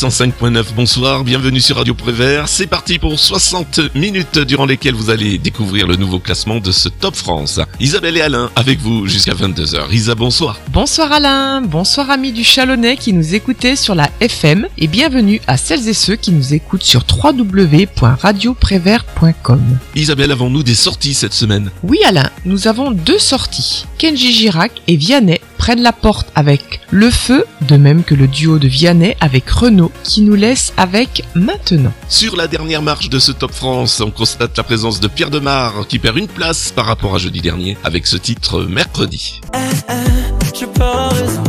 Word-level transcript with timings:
du 0.00 0.06
105.9. 0.06 0.64
Bonsoir, 0.76 1.24
bienvenue 1.24 1.60
sur 1.60 1.76
Radio 1.76 1.94
Prévert. 1.94 2.48
C'est 2.48 2.66
parti 2.66 2.98
pour 2.98 3.18
60 3.18 3.94
minutes 3.94 4.38
durant 4.38 4.66
lesquelles 4.66 4.94
vous 4.94 5.08
allez 5.10 5.36
découvrir 5.38 5.88
le 5.88 5.96
nouveau 5.96 6.20
classement 6.20 6.60
de 6.60 6.70
ce 6.72 6.88
Top 6.88 7.16
France. 7.16 7.60
Isabelle 7.80 8.16
et 8.16 8.20
Alain 8.20 8.50
avec 8.54 8.78
vous 8.80 9.06
jusqu'à 9.06 9.32
22h. 9.32 9.92
Isa, 9.92 10.14
bonsoir. 10.14 10.60
Bonsoir 10.70 11.10
Alain, 11.12 11.62
bonsoir 11.62 12.10
amis 12.10 12.32
du 12.32 12.44
Chalonnais 12.44 12.96
qui 12.96 13.12
nous 13.12 13.34
écoutaient 13.34 13.74
sur 13.76 13.94
la 13.94 14.10
FM 14.20 14.68
et 14.78 14.86
bienvenue 14.86 15.40
à 15.46 15.56
celles 15.56 15.88
et 15.88 15.94
ceux 15.94 16.16
qui 16.16 16.32
nous 16.32 16.52
écoutent 16.54 16.84
sur 16.84 17.04
www.radioprévert.com. 17.24 19.78
Isabelle, 19.96 20.32
avons-nous 20.32 20.62
des 20.62 20.74
sorties 20.74 21.14
cette 21.14 21.34
semaine? 21.34 21.70
Oui 21.82 21.98
Alain, 22.06 22.30
nous 22.44 22.68
avons 22.68 22.90
deux 22.92 23.18
sorties. 23.18 23.86
Kenji 23.98 24.32
Girac 24.32 24.70
et 24.86 24.96
Vianney 24.96 25.40
prennent 25.58 25.82
la 25.82 25.92
porte 25.92 26.28
avec 26.34 26.80
Le 26.90 27.10
Feu, 27.10 27.44
de 27.62 27.76
même 27.76 28.04
que 28.04 28.14
le 28.14 28.26
duo 28.26 28.58
de 28.58 28.68
Vianney 28.68 29.16
avec 29.20 29.50
Renault 29.50 29.92
qui 30.04 30.22
nous 30.22 30.34
laisse 30.34 30.72
avec 30.76 31.24
Maintenant. 31.34 31.92
Sur 32.08 32.36
la 32.36 32.46
dernière 32.46 32.80
marche 32.80 33.10
de 33.10 33.18
ce 33.18 33.32
Top 33.32 33.52
France, 33.52 34.00
on 34.00 34.10
constate 34.10 34.56
la 34.56 34.62
présence 34.62 35.00
de 35.00 35.08
Pierre 35.08 35.30
Demar 35.30 35.86
qui 35.88 35.98
perd 35.98 36.16
une 36.16 36.28
place 36.28 36.72
par 36.72 36.86
rapport 36.86 37.14
à 37.14 37.18
jeudi 37.18 37.40
dernier 37.42 37.76
avec 37.84 38.06
ce 38.06 38.16
titre 38.16 38.62
Mercredi. 38.62 39.40
Eh, 39.54 39.58
eh, 39.90 40.58
je 40.58 40.64
pas 40.64 41.08
raison, 41.08 41.42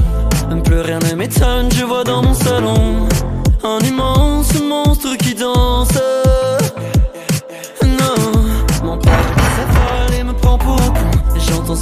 plus 0.63 0.81
rien 0.81 0.99
ne 0.99 1.15
m'étonne, 1.15 1.69
je 1.71 1.85
vois 1.85 2.03
dans 2.03 2.23
mon 2.23 2.33
salon 2.33 3.07
un 3.63 3.79
immense 3.79 4.18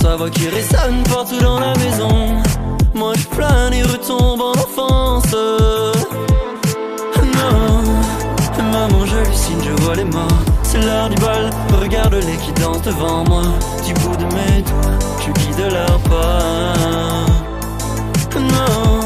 sa 0.02 0.16
voix 0.16 0.30
qui 0.30 0.48
résonne 0.50 1.04
partout 1.04 1.40
dans 1.42 1.60
la 1.60 1.74
maison. 1.76 2.36
Moi 2.94 3.14
je 3.16 3.26
plane 3.36 3.74
et 3.74 3.84
retombe 3.84 4.42
en 4.42 4.52
enfance. 4.52 5.36
Non, 7.40 7.82
maman 8.72 9.06
j'hallucine, 9.06 9.62
je 9.64 9.84
vois 9.84 9.96
les 9.96 10.04
morts. 10.04 10.44
C'est 10.64 10.82
l'heure 10.82 11.10
du 11.10 11.16
bal, 11.16 11.50
regarde-les 11.82 12.38
qui 12.44 12.52
dansent 12.62 12.82
devant 12.82 13.24
moi. 13.28 13.44
Du 13.86 13.94
bout 13.94 14.18
de 14.18 14.26
mes 14.36 14.62
doigts, 14.62 15.00
je 15.22 15.32
guide 15.40 15.72
leur 15.72 16.00
pas. 16.10 16.74
Non, 18.36 19.00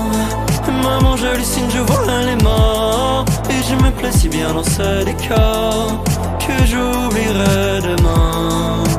maman 0.84 1.16
j'hallucine, 1.16 1.70
je 1.74 1.80
vois 1.80 2.24
les 2.26 2.44
morts. 2.44 3.26
Et 3.50 3.64
je 3.68 3.76
me 3.84 3.92
plais 3.92 4.12
si 4.12 4.28
bien 4.28 4.54
dans 4.54 4.64
ce 4.64 5.04
décor 5.06 6.04
que 6.40 6.66
j'oublierai 6.66 7.82
demain. 7.82 8.91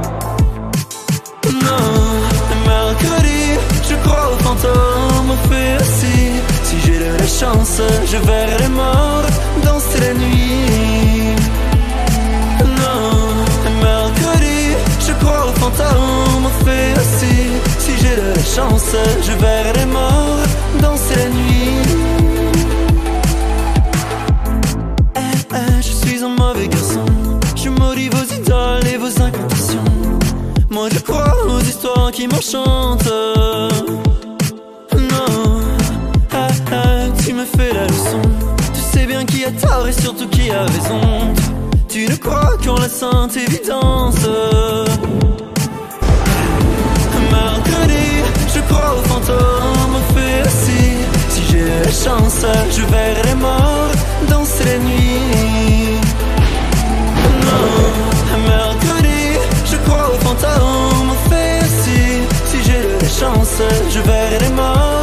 Chance, 7.42 7.82
je 8.06 8.18
verrai 8.18 8.56
les 8.58 8.68
morts 8.68 9.28
danser 9.64 10.00
la 10.06 10.14
nuit. 10.14 11.34
Non, 12.82 13.10
mercredi, 13.86 14.60
je 15.06 15.12
crois 15.20 15.46
aux 15.48 15.56
fantômes, 15.60 16.48
fait 16.64 16.92
aussi. 17.00 17.36
Si 17.84 17.92
j'ai 18.00 18.16
de 18.22 18.28
la 18.38 18.46
chance, 18.56 18.94
je 19.26 19.32
verrai 19.44 19.72
les 19.80 19.86
morts 19.86 20.46
danser 20.80 21.16
la 21.22 21.28
nuit. 21.38 21.78
Eh, 25.16 25.54
eh, 25.60 25.82
je 25.88 25.92
suis 26.02 26.22
un 26.22 26.34
mauvais 26.42 26.68
garçon. 26.68 27.06
Je 27.56 27.68
maudis 27.70 28.08
vos 28.08 28.28
idoles 28.38 28.86
et 28.92 28.98
vos 28.98 29.14
incantations. 29.26 29.90
Moi 30.70 30.88
je 30.94 31.00
crois 31.00 31.34
aux 31.48 31.60
histoires 31.60 32.12
qui 32.12 32.28
m'enchantent. 32.28 33.12
Leçon. 37.92 38.22
Tu 38.74 38.80
sais 38.80 39.06
bien 39.06 39.24
qui 39.24 39.44
a 39.44 39.50
tort 39.50 39.86
et 39.86 39.92
surtout 39.92 40.28
qui 40.28 40.50
a 40.50 40.62
raison. 40.62 41.34
Tu 41.88 42.06
ne 42.06 42.16
crois 42.16 42.56
qu'en 42.64 42.76
la 42.76 42.88
sainte 42.88 43.36
évidence. 43.36 44.24
Mercredi, 47.30 48.08
je 48.54 48.60
crois 48.68 48.94
aux 48.98 49.08
fantômes, 49.08 49.96
aussi. 50.46 50.84
Si 51.28 51.42
j'ai 51.50 51.64
la 51.84 51.92
chance, 52.04 52.44
je 52.76 52.82
verrai 52.92 53.22
les 53.24 53.34
morts 53.34 53.92
danser 54.28 54.64
la 54.64 54.78
nuit. 54.78 55.98
Non, 57.46 58.38
mercredi, 58.48 59.22
je 59.70 59.76
crois 59.84 60.06
aux 60.14 60.20
fantômes, 60.24 61.10
aussi. 61.10 62.02
Si 62.46 62.58
j'ai 62.64 62.82
la 63.00 63.08
chance, 63.08 63.60
je 63.90 64.00
verrai 64.00 64.38
les 64.40 64.54
morts 64.60 65.01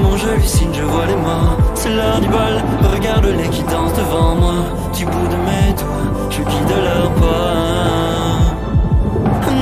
Maman, 0.00 0.16
je 0.16 0.28
hallucine, 0.28 0.72
je 0.72 0.82
vois 0.82 1.06
les 1.06 1.16
morts. 1.16 1.56
C'est 1.74 1.90
l'heure 1.90 2.20
du 2.20 2.28
bal, 2.28 2.62
regarde-les 2.94 3.48
qui 3.48 3.64
dansent 3.64 3.94
devant 3.94 4.36
moi. 4.36 4.54
Du 4.96 5.04
bout 5.04 5.26
de 5.26 5.36
mes 5.46 5.72
doigts, 5.72 6.30
je 6.30 6.38
guide 6.38 6.72
leur 6.84 7.10
pas. 7.14 8.38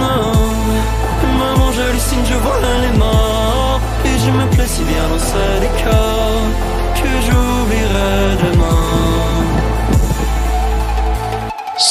Non, 0.02 0.32
maman, 1.38 1.72
j'hallucine, 1.72 2.24
je 2.28 2.34
vois 2.34 2.60
les 2.82 2.98
morts. 2.98 3.80
Et 4.04 4.18
je 4.18 4.30
me 4.30 4.46
plais 4.54 4.66
si 4.66 4.82
bien 4.82 5.08
dans 5.10 5.18
ce 5.18 5.60
décor 5.62 6.42
que 6.96 7.08
j'oublierai 7.24 8.36
demain. 8.44 9.05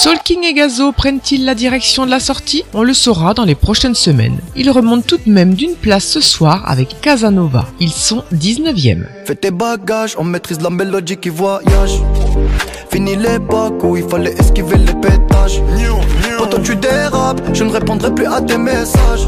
Soul 0.05 0.19
King 0.23 0.43
et 0.43 0.53
Gazo 0.53 0.91
prennent-ils 0.91 1.45
la 1.45 1.55
direction 1.55 2.05
de 2.05 2.11
la 2.11 2.19
sortie? 2.19 2.63
On 2.75 2.83
le 2.83 2.93
saura 2.93 3.33
dans 3.33 3.43
les 3.43 3.55
prochaines 3.55 3.95
semaines. 3.95 4.37
Ils 4.55 4.69
remontent 4.69 5.01
tout 5.07 5.17
de 5.25 5.31
même 5.31 5.55
d'une 5.55 5.73
place 5.73 6.05
ce 6.05 6.21
soir 6.21 6.61
avec 6.69 7.01
Casanova. 7.01 7.65
Ils 7.79 7.89
sont 7.89 8.23
19e. 8.31 9.07
Fais 9.25 9.33
tes 9.33 9.49
bagages, 9.49 10.13
on 10.19 10.23
maîtrise 10.23 10.61
la 10.61 10.69
mélodie 10.69 11.17
qui 11.17 11.29
voyage. 11.29 12.03
Fini 12.91 13.15
l'époque 13.15 13.83
où 13.83 13.97
il 13.97 14.07
fallait 14.07 14.35
esquiver 14.37 14.77
les 14.77 14.93
pétages. 14.93 15.63
Quand 16.37 16.61
tu 16.61 16.75
dérapes, 16.75 17.41
je 17.55 17.63
ne 17.63 17.71
répondrai 17.71 18.13
plus 18.13 18.27
à 18.27 18.41
tes 18.41 18.59
messages. 18.59 19.27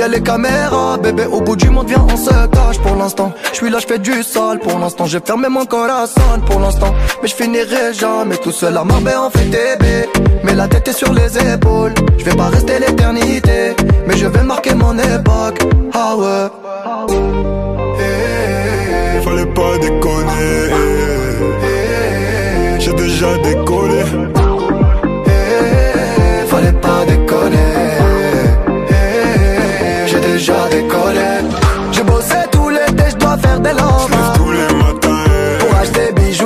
Y'a 0.00 0.08
les 0.08 0.22
caméras, 0.22 0.96
bébé, 0.96 1.26
au 1.26 1.42
bout 1.42 1.56
du 1.56 1.68
monde, 1.68 1.86
viens, 1.86 2.06
on 2.10 2.16
se 2.16 2.30
cache 2.30 2.78
pour 2.78 2.96
l'instant. 2.96 3.34
Je 3.52 3.56
suis 3.56 3.68
là, 3.68 3.80
je 3.80 3.86
fais 3.86 3.98
du 3.98 4.22
sale 4.22 4.58
pour 4.58 4.78
l'instant. 4.78 5.04
J'ai 5.04 5.20
fermé 5.20 5.50
mon 5.50 5.66
corazon 5.66 6.40
pour 6.46 6.58
l'instant. 6.58 6.94
Mais 7.20 7.28
je 7.28 7.34
finirai 7.34 7.92
jamais 7.92 8.38
tout 8.38 8.50
seul 8.50 8.78
à 8.78 8.82
Marbella, 8.82 9.24
on 9.26 9.28
fait 9.28 9.44
TB. 9.44 9.84
Mais 10.42 10.54
la 10.54 10.68
tête 10.68 10.88
est 10.88 10.94
sur 10.94 11.12
les 11.12 11.36
épaules. 11.36 11.92
Je 12.16 12.24
vais 12.24 12.34
pas 12.34 12.46
rester 12.46 12.78
l'éternité, 12.78 13.76
mais 14.06 14.16
je 14.16 14.26
vais 14.26 14.42
marquer 14.42 14.74
mon 14.74 14.96
époque. 14.96 15.58
Ah 15.92 16.16
ouais. 16.16 16.48
Fallait 19.22 19.52
pas 19.52 19.76
déconner. 19.82 20.70
J'ai 22.78 22.94
déjà 22.94 23.36
décollé. 23.44 24.29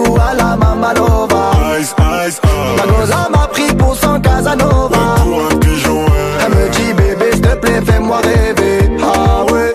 Bijoux 0.03 0.17
à 0.17 0.35
la 0.35 0.57
Mamalova. 0.57 1.51
Ice, 1.81 1.95
ice, 2.27 2.41
La 2.77 2.85
ice. 2.85 2.91
goza 2.91 3.29
m'a 3.31 3.47
pris 3.49 3.75
pour 3.77 3.97
son 3.97 4.21
Casanova. 4.21 4.99
Pour 5.23 5.43
un 5.51 5.57
pigeon, 5.59 6.05
Elle 6.45 6.55
me 6.55 6.69
dit 6.71 6.93
bébé, 6.95 7.31
s'il 7.33 7.41
te 7.41 7.55
plaît, 7.57 7.81
fais-moi 7.85 8.19
rêver. 8.19 8.91
Ah 9.03 9.45
ouais. 9.53 9.75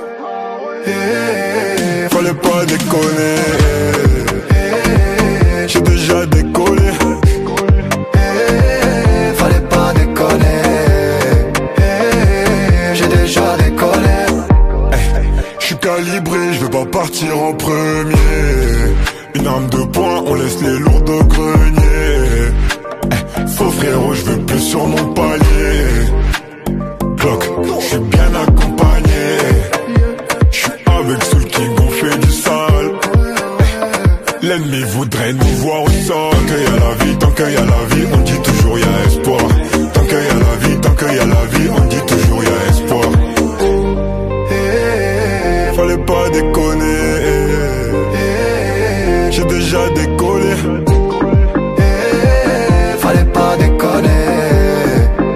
Eh, 0.87 2.09
Fallait 2.09 2.33
pas 2.33 2.65
déconner. 2.65 3.35
eh. 4.51 5.67
J'ai 5.67 5.81
déjà 5.81 6.25
décollé. 6.25 6.91
eh, 8.15 9.33
Fallait 9.35 9.59
pas 9.69 9.93
déconner. 9.93 10.61
Eh, 11.77 12.95
J'ai 12.95 13.07
déjà 13.07 13.57
décollé. 13.57 14.19
Je 15.59 15.65
suis 15.65 15.77
calibré, 15.77 16.53
je 16.53 16.65
vais 16.65 16.69
pas 16.71 16.85
partir 16.85 17.37
en 17.41 17.53
premier. 17.53 18.15
De 19.67 19.83
poing, 19.91 20.23
on 20.25 20.33
laisse 20.35 20.61
les 20.61 20.79
lourds 20.79 21.01
de 21.01 21.23
grenier. 21.23 22.53
Eh, 23.11 23.47
Faux 23.55 23.69
frérot, 23.71 24.13
je 24.13 24.23
veux 24.23 24.39
plus 24.45 24.59
sur 24.61 24.87
mon 24.87 25.13
palier. 25.13 25.83
Clock, 27.17 27.43
je 27.65 27.85
suis 27.87 27.99
bien 27.99 28.31
accompagné. 28.47 29.27
Je 30.51 30.57
suis 30.57 30.71
avec 30.87 31.23
ceux 31.23 31.43
qui 31.53 31.61
fait 31.99 32.17
du 32.19 32.31
sale. 32.31 32.91
Eh, 34.41 34.45
L'ennemi 34.47 34.81
voudrait 34.95 35.33
nous 35.33 35.53
voir 35.57 35.83
au 35.83 35.89
sol. 35.89 36.31
Tant 36.31 36.45
qu'il 36.47 36.63
y 36.63 36.67
a 36.67 36.79
la 36.79 37.03
vie, 37.03 37.17
tant 37.19 37.31
qu'il 37.31 37.51
y 37.51 37.57
a 37.57 37.65
la 37.65 37.95
vie, 37.95 38.05
on 38.13 38.17
dit 38.21 38.41
toujours 38.41 38.79
y 38.79 38.83
a 38.83 39.07
espoir. 39.07 39.41
Tant 39.93 40.03
qu'il 40.05 40.17
y 40.17 40.29
a 40.29 40.39
la 40.47 40.55
vie, 40.67 40.77
tant 40.81 40.95
qu'il 40.95 41.13
y 41.15 41.19
a 41.19 41.25
la 41.25 41.45
vie, 41.53 41.69
on 41.77 41.85
dit 41.85 42.05
toujours 42.07 42.43
y 42.43 42.47
a 42.47 42.69
espoir. 42.71 43.09
Eh, 44.51 45.75
Fallait 45.75 45.97
pas 45.97 46.29
déconner. 46.29 46.88
J'ai 49.39 49.45
déjà 49.45 49.87
décollé. 49.91 50.53
eh, 51.77 52.97
Fallait 52.97 53.23
pas 53.31 53.55
déconner. 53.57 54.25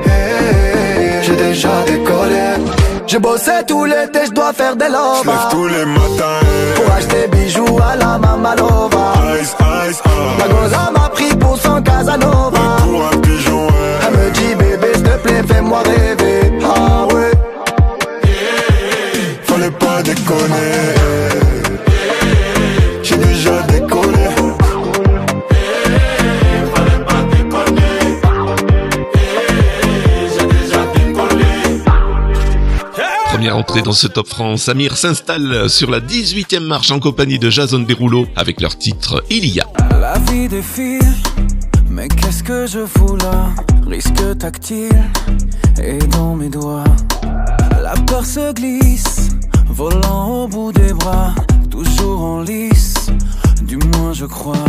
Eh, 0.05 1.23
J'ai 1.23 1.35
déjà 1.37 1.69
décollé. 1.87 2.41
J'ai 3.07 3.19
bossé 3.19 3.51
tout 3.65 3.85
l'été, 3.85 4.25
je 4.25 4.31
dois 4.31 4.51
faire 4.51 4.75
des 4.75 4.89
lovas. 4.89 5.23
Lève 5.25 5.51
tous 5.51 5.67
les 5.67 5.85
matins. 5.85 6.41
Pour 6.75 6.93
acheter 6.93 7.27
bijoux 7.31 7.79
à 7.91 7.95
la 7.95 8.17
Mamalova. 8.17 9.13
Ice, 9.41 9.55
ice, 9.89 10.01
ah. 10.03 10.09
La 10.39 10.47
goza 10.53 10.91
m'a 10.93 11.07
pris 11.07 11.33
pour 11.37 11.57
son 11.57 11.81
Casanova. 11.81 12.59
Pour 12.83 13.05
un 13.05 13.17
pigeon. 13.21 13.67
Elle 14.05 14.17
me 14.17 14.31
dit 14.31 14.55
bébé, 14.55 14.87
s'il 14.95 15.03
te 15.03 15.17
plaît, 15.19 15.43
fais-moi 15.47 15.79
rêver. 15.85 16.22
Entrée 33.63 33.81
dans 33.81 33.93
ce 33.93 34.07
Top 34.07 34.27
France, 34.27 34.67
Amir 34.67 34.97
s'installe 34.97 35.69
sur 35.69 35.89
la 35.89 36.01
18e 36.01 36.59
marche 36.59 36.91
en 36.91 36.99
compagnie 36.99 37.39
de 37.39 37.49
Jason 37.49 37.79
Derulo 37.79 38.27
avec 38.35 38.59
leur 38.59 38.77
titre 38.77 39.23
Il 39.29 39.45
y 39.45 39.61
a. 39.61 39.67
La 40.01 40.19
vie 40.19 40.49
défile, 40.49 40.99
mais 41.89 42.09
qu'est-ce 42.09 42.43
que 42.43 42.67
je 42.67 42.85
fous 42.85 43.15
là? 43.15 43.51
Risque 43.87 44.37
tactile 44.37 45.01
et 45.81 45.97
dans 45.97 46.35
mes 46.35 46.49
doigts. 46.49 46.83
La 47.81 47.93
peur 48.05 48.25
se 48.25 48.51
glisse, 48.51 49.29
volant 49.69 50.43
au 50.43 50.47
bout 50.49 50.73
des 50.73 50.91
bras, 50.91 51.33
toujours 51.71 52.21
en 52.21 52.41
lice, 52.41 52.95
du 53.61 53.77
moins 53.77 54.11
je 54.11 54.25
crois. 54.25 54.65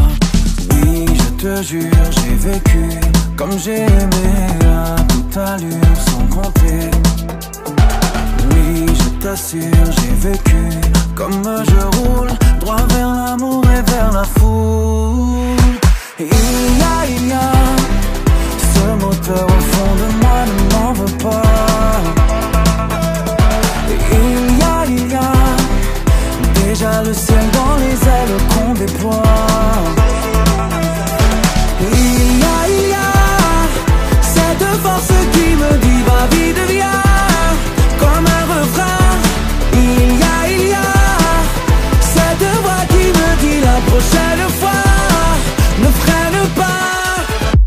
Oui, 0.70 1.04
je 1.08 1.42
te 1.42 1.62
jure, 1.64 1.90
j'ai 2.12 2.48
vécu 2.48 3.00
comme 3.36 3.58
j'ai 3.58 3.86
aimé 3.86 4.28
à 4.64 4.94
toute 5.02 5.36
allure 5.36 5.96
sans 6.06 6.26
compter. 6.28 7.13
Je 8.64 9.08
t'assure, 9.20 9.60
j'ai 9.98 10.28
vécu 10.28 10.62
comme 11.14 11.42
je 11.70 11.98
roule 11.98 12.28
droit 12.60 12.86
vers 12.94 13.08
l'amour 13.08 13.62
et 13.64 13.82
vers 13.90 14.10
la 14.12 14.24
foule. 14.24 15.56
Il 16.18 16.26
y 16.26 16.82
a, 16.82 17.06
il 17.08 17.28
y 17.28 17.32
a 17.32 17.52
ce 18.72 19.04
moteur 19.04 19.46
au 19.46 19.60
fond 19.70 19.92
de 20.00 20.06
moi 20.22 20.38
ne 20.50 20.56
m'en 20.72 20.92
veut 20.94 21.16
pas. 21.18 21.42
Il 24.12 24.58
y 24.58 24.62
a, 24.62 24.86
il 24.86 25.12
y 25.12 25.14
a 25.14 25.32
déjà 26.64 27.02
le 27.02 27.12
ciel 27.12 27.44
dans 27.52 27.76
les 27.76 27.96
ailes 28.16 28.38
qu'on 28.48 28.72
déploie. 28.72 29.23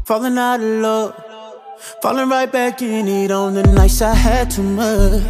Falling 0.07 0.37
out 0.37 0.61
of 0.61 0.81
love, 0.81 1.15
falling 2.01 2.29
right 2.29 2.49
back 2.49 2.81
in 2.81 3.09
it 3.09 3.29
on 3.29 3.55
the 3.55 3.63
nights 3.63 4.01
I 4.01 4.13
had 4.13 4.49
too 4.49 4.63
much. 4.63 5.21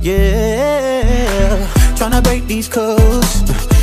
Yeah, 0.00 1.68
tryna 1.96 2.22
break 2.22 2.46
these 2.46 2.66
codes. 2.66 3.42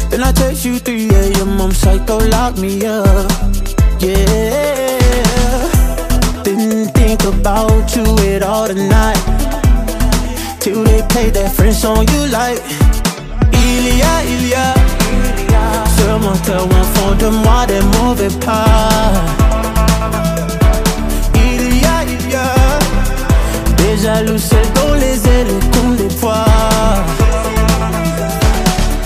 Then 0.09 0.23
I 0.23 0.31
text 0.31 0.65
you 0.65 0.79
3 0.79 1.09
a.m. 1.11 1.61
I'm 1.61 1.71
psycho, 1.71 2.17
lock 2.29 2.57
me 2.57 2.83
up. 2.83 3.29
Yeah, 3.99 5.69
didn't 6.41 6.87
think 6.95 7.23
about 7.25 7.95
you 7.95 8.03
at 8.33 8.41
all 8.41 8.65
tonight. 8.65 9.21
Till 10.59 10.83
they 10.83 11.03
play 11.09 11.29
that 11.29 11.53
French 11.55 11.75
song 11.75 12.07
you 12.09 12.25
like. 12.33 12.59
Il 13.53 13.85
y 13.85 14.01
a, 14.01 14.23
il 14.25 14.47
y 14.49 14.55
a 14.55 14.73
ce 15.95 16.17
moteur 16.17 16.65
au 16.65 16.83
fond 16.95 17.13
de 17.19 17.29
moi, 17.29 17.67
des. 17.67 19.42
Déjà 23.95 24.23
le 24.23 24.39
ciel 24.39 24.65
dans 24.73 24.95
les 24.95 25.17
ailes 25.27 25.59
qu'on 25.71 25.89
déploie 25.91 26.45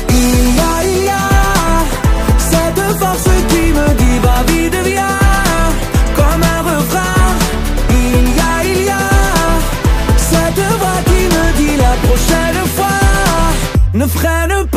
Il 0.09 0.55
y 0.55 1.09
a, 1.09 1.19
cette 2.39 2.97
force 2.97 3.29
qui 3.49 3.73
me 3.77 3.87
dit 3.95 4.19
va 4.23 4.43
vite 4.47 4.77
viens 4.85 5.19
comme 6.15 6.41
un 6.41 6.61
refrain. 6.71 7.25
Il 7.89 8.27
y 8.37 8.39
a, 8.39 8.63
il 8.63 8.83
y 8.85 8.89
a 8.89 9.09
cette 10.15 10.63
voix 10.79 11.01
qui 11.05 11.23
me 11.35 11.57
dit 11.57 11.75
la 11.75 11.93
prochaine 12.07 12.65
fois 12.77 12.99
ne 13.93 14.05
freine 14.07 14.67
pas. 14.71 14.76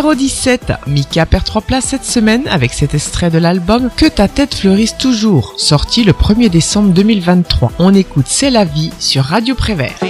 Numéro 0.00 0.14
17, 0.14 0.72
Mika 0.86 1.26
perd 1.26 1.44
3 1.44 1.60
places 1.60 1.84
cette 1.84 2.06
semaine 2.06 2.48
avec 2.48 2.72
cet 2.72 2.94
extrait 2.94 3.28
de 3.28 3.36
l'album 3.36 3.90
Que 3.94 4.06
ta 4.06 4.28
tête 4.28 4.54
fleurisse 4.54 4.96
toujours, 4.96 5.52
sorti 5.58 6.04
le 6.04 6.12
1er 6.12 6.48
décembre 6.48 6.94
2023. 6.94 7.72
On 7.78 7.92
écoute 7.92 8.24
C'est 8.26 8.48
la 8.48 8.64
vie 8.64 8.90
sur 8.98 9.24
Radio 9.24 9.54
Prévert. 9.54 10.09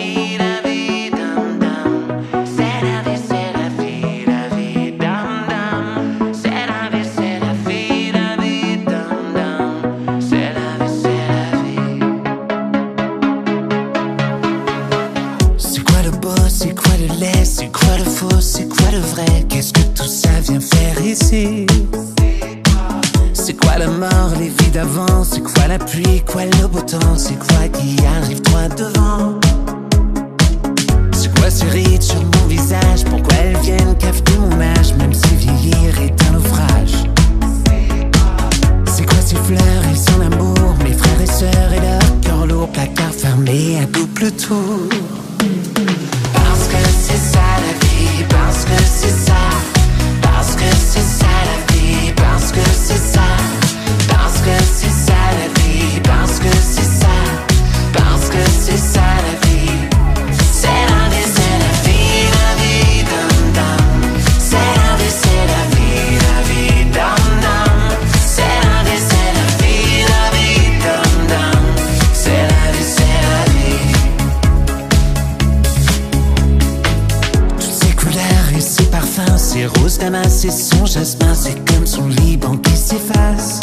C'est 81.35 81.59
comme 81.65 81.87
son 81.87 82.09
Liban 82.09 82.57
qui 82.59 82.77
s'efface. 82.77 83.61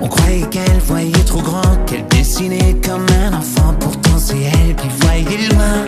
On 0.00 0.08
croyait 0.08 0.46
qu'elle 0.50 0.80
voyait 0.86 1.24
trop 1.24 1.40
grand, 1.40 1.76
qu'elle 1.86 2.06
dessinait 2.08 2.76
comme 2.84 3.06
un 3.24 3.36
enfant, 3.36 3.74
pourtant 3.78 4.18
c'est 4.18 4.40
elle 4.40 4.74
qui 4.74 4.88
voyait 5.00 5.48
loin. 5.48 5.86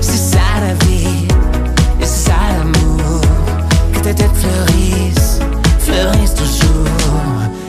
C'est 0.00 0.36
ça 0.36 0.40
la 0.60 0.74
vie, 0.86 1.26
et 2.00 2.04
c'est 2.04 2.30
ça 2.30 2.36
l'amour, 2.58 3.20
que 3.92 4.00
ta 4.00 4.14
tête 4.14 4.34
fleurisse, 4.34 5.38
fleurisse 5.78 6.34
toujours. 6.34 6.88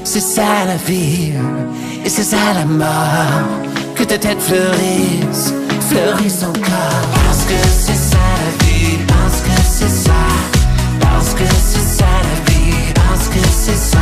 C'est 0.03 0.19
ça 0.21 0.65
la 0.65 0.77
vie, 0.77 1.33
et 2.03 2.09
c'est 2.09 2.23
ça 2.23 2.53
la 2.55 2.65
mort, 2.65 3.47
que 3.95 4.03
ta 4.03 4.17
tête 4.17 4.41
fleurisse, 4.41 5.53
fleurisse 5.89 6.43
encore. 6.43 7.01
Parce 7.25 7.43
que 7.45 7.55
c'est 7.69 8.04
c'est 9.87 10.09
ça, 10.09 10.13
parce 10.99 11.33
que 11.35 11.43
c'est 11.45 11.79
ça 11.79 12.05
la 12.23 12.51
vie, 12.51 12.93
parce 12.95 13.27
que 13.27 13.39
c'est 13.51 13.75
ça, 13.75 13.99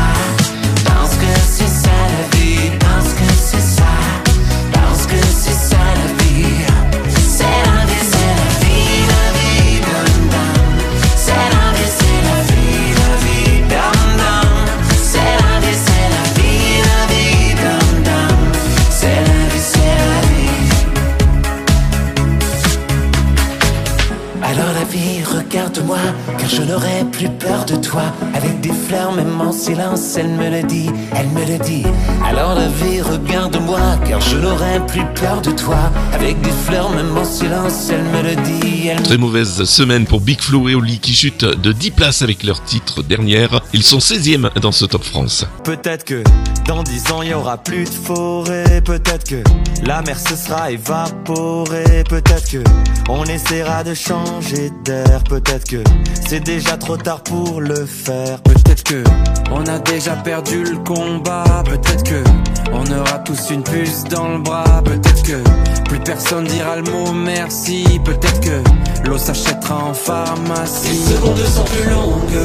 je 26.55 26.61
n'aurai 26.61 27.03
plus 27.11 27.29
peur 27.29 27.65
de 27.65 27.75
toi. 27.75 28.03
Avec 28.33 28.61
des 28.61 28.71
fleurs, 28.87 29.11
même 29.13 29.41
en 29.41 29.51
silence, 29.51 30.15
elle 30.17 30.29
me 30.29 30.49
le 30.49 30.63
dit, 30.63 30.89
elle 31.15 31.27
me 31.29 31.45
le 31.45 31.57
dit. 31.63 31.83
Alors 32.23 32.55
la 32.55 32.67
vie, 32.67 33.01
regarde-moi, 33.01 33.79
car 34.07 34.21
je 34.21 34.37
n'aurai 34.37 34.85
plus 34.87 35.05
peur 35.15 35.41
de 35.41 35.51
toi. 35.51 35.91
Avec 36.13 36.39
des 36.41 36.51
fleurs, 36.65 36.91
même 36.91 37.17
en 37.17 37.25
silence, 37.25 37.89
elle 37.89 38.03
me 38.03 38.21
le 38.21 38.35
dit, 38.43 38.87
elle 38.87 38.99
me 38.99 39.03
Très 39.03 39.17
mauvaise 39.17 39.63
semaine 39.63 40.05
pour 40.05 40.21
Big 40.21 40.39
Flo 40.41 40.69
et 40.69 40.75
Oli 40.75 40.99
qui 40.99 41.13
chutent 41.13 41.45
de 41.45 41.71
10 41.71 41.91
places 41.91 42.21
avec 42.21 42.43
leur 42.43 42.63
titre 42.63 43.01
dernière. 43.01 43.61
Ils 43.73 43.83
sont 43.83 43.99
16e 43.99 44.59
dans 44.59 44.71
ce 44.71 44.85
Top 44.85 45.03
France. 45.03 45.45
Peut-être 45.63 46.05
que 46.05 46.23
dans 46.67 46.83
dix 46.83 47.11
ans 47.11 47.21
il 47.21 47.29
y 47.29 47.33
aura 47.33 47.57
plus 47.57 47.85
de 47.85 47.89
forêt. 47.89 48.81
Peut-être 48.81 49.27
que 49.27 49.43
la 49.85 50.01
mer 50.01 50.17
se 50.19 50.35
sera 50.35 50.71
évaporée. 50.71 52.03
Peut-être 52.07 52.49
que 52.49 52.63
on 53.09 53.23
essaiera 53.25 53.83
de 53.83 53.93
changer 53.93 54.71
d'air. 54.85 55.23
Peut-être 55.23 55.67
que 55.67 55.83
c'est 56.27 56.42
déjà 56.43 56.77
trop 56.77 56.97
tard 56.97 57.21
pour 57.21 57.61
le 57.61 57.85
faire. 57.85 58.39
Peut-être 58.41 58.83
que 58.83 59.03
on 59.51 59.65
a 59.65 59.79
déjà 59.79 60.15
perdu 60.15 60.63
le 60.63 60.77
combat. 60.77 61.63
Peut-être 61.65 62.03
que 62.03 62.23
on 62.71 62.85
aura 62.91 63.19
tous 63.19 63.49
une 63.51 63.63
puce 63.63 64.03
dans 64.05 64.29
le 64.29 64.39
bras. 64.39 64.81
Peut-être 64.83 65.23
que 65.23 65.41
plus 65.87 65.99
personne 65.99 66.45
dira 66.45 66.75
le 66.77 66.83
mot 66.83 67.11
merci. 67.13 67.85
Peut-être 68.03 68.39
que 68.41 69.07
l'eau 69.07 69.17
s'achètera 69.17 69.85
en 69.85 69.93
pharmacie. 69.93 70.89
Les 70.89 71.15
secondes 71.15 71.37
sont 71.37 71.63
plus 71.63 71.89
longues 71.89 72.43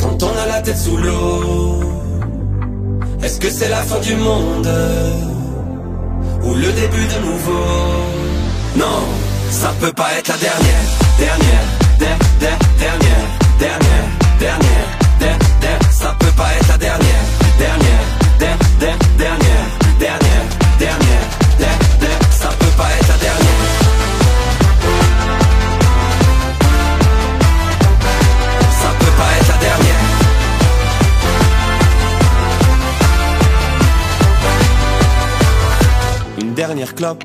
quand 0.00 0.22
on 0.22 0.38
a 0.38 0.46
la 0.46 0.60
tête 0.62 0.78
sous 0.78 0.96
l'eau. 0.96 1.80
Est-ce 3.22 3.40
que 3.40 3.50
c'est 3.50 3.68
la 3.68 3.82
fin 3.82 3.98
du 4.00 4.14
monde? 4.14 4.68
Ou 6.44 6.54
le 6.54 6.72
début 6.72 7.04
de 7.04 7.26
nouveau? 7.26 7.64
Non, 8.76 9.00
ça 9.50 9.72
peut 9.80 9.92
pas 9.92 10.08
être 10.16 10.28
la 10.28 10.36
dernière, 10.36 10.84
dernière, 11.18 11.64
der- 11.98 12.18
der- 12.40 12.58
dernière, 12.78 13.26
dernière, 13.58 14.06
dernière, 14.38 14.88
der- 15.20 15.38
der- 15.60 15.92
ça 15.92 16.14
peut 16.18 16.32
pas 16.36 16.50
être 16.56 16.68
la 16.68 16.78
dernière, 16.78 17.24
dernière, 17.58 18.04
der- 18.38 18.58
der- 18.80 18.98
dernière, 19.16 19.66
dernière, 19.98 20.44
dernière, 20.78 21.24
der- 21.58 21.78
der- 22.00 22.20
ça 22.40 22.48
peut 22.60 22.74
pas 22.76 22.90
être 22.98 23.18
dernière. 23.18 23.64
Ça 28.82 28.90
peut 29.00 29.14
pas 29.20 29.30
être 29.38 29.48
la 29.48 29.58
dernière. 29.68 30.04
Une 36.40 36.54
dernière 36.54 36.94
clope 36.94 37.24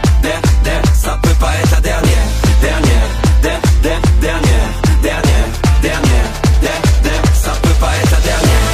pas 1.41 1.53
être 1.61 1.71
la 1.71 1.81
dernière, 1.81 2.27
dernière, 2.61 3.09
der- 3.41 3.61
der- 3.81 4.01
dernière, 4.21 4.69
dernière, 5.01 5.47
dernière, 5.81 6.29
der- 6.61 6.81
der- 7.03 7.25
ça 7.43 7.51
peut 7.63 7.77
pas 7.79 7.93
être 8.01 8.11
la 8.11 8.21
dernière. 8.29 8.65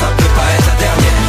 Ça 0.00 0.08
peut 0.18 0.32
pas 0.38 0.48
être 0.56 0.66
la 0.72 0.76
dernière. 0.86 1.22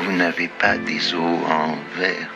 Vous 0.00 0.12
n'avez 0.12 0.48
pas 0.48 0.76
des 0.78 1.14
os 1.14 1.40
en 1.48 1.76
verre. 1.98 2.30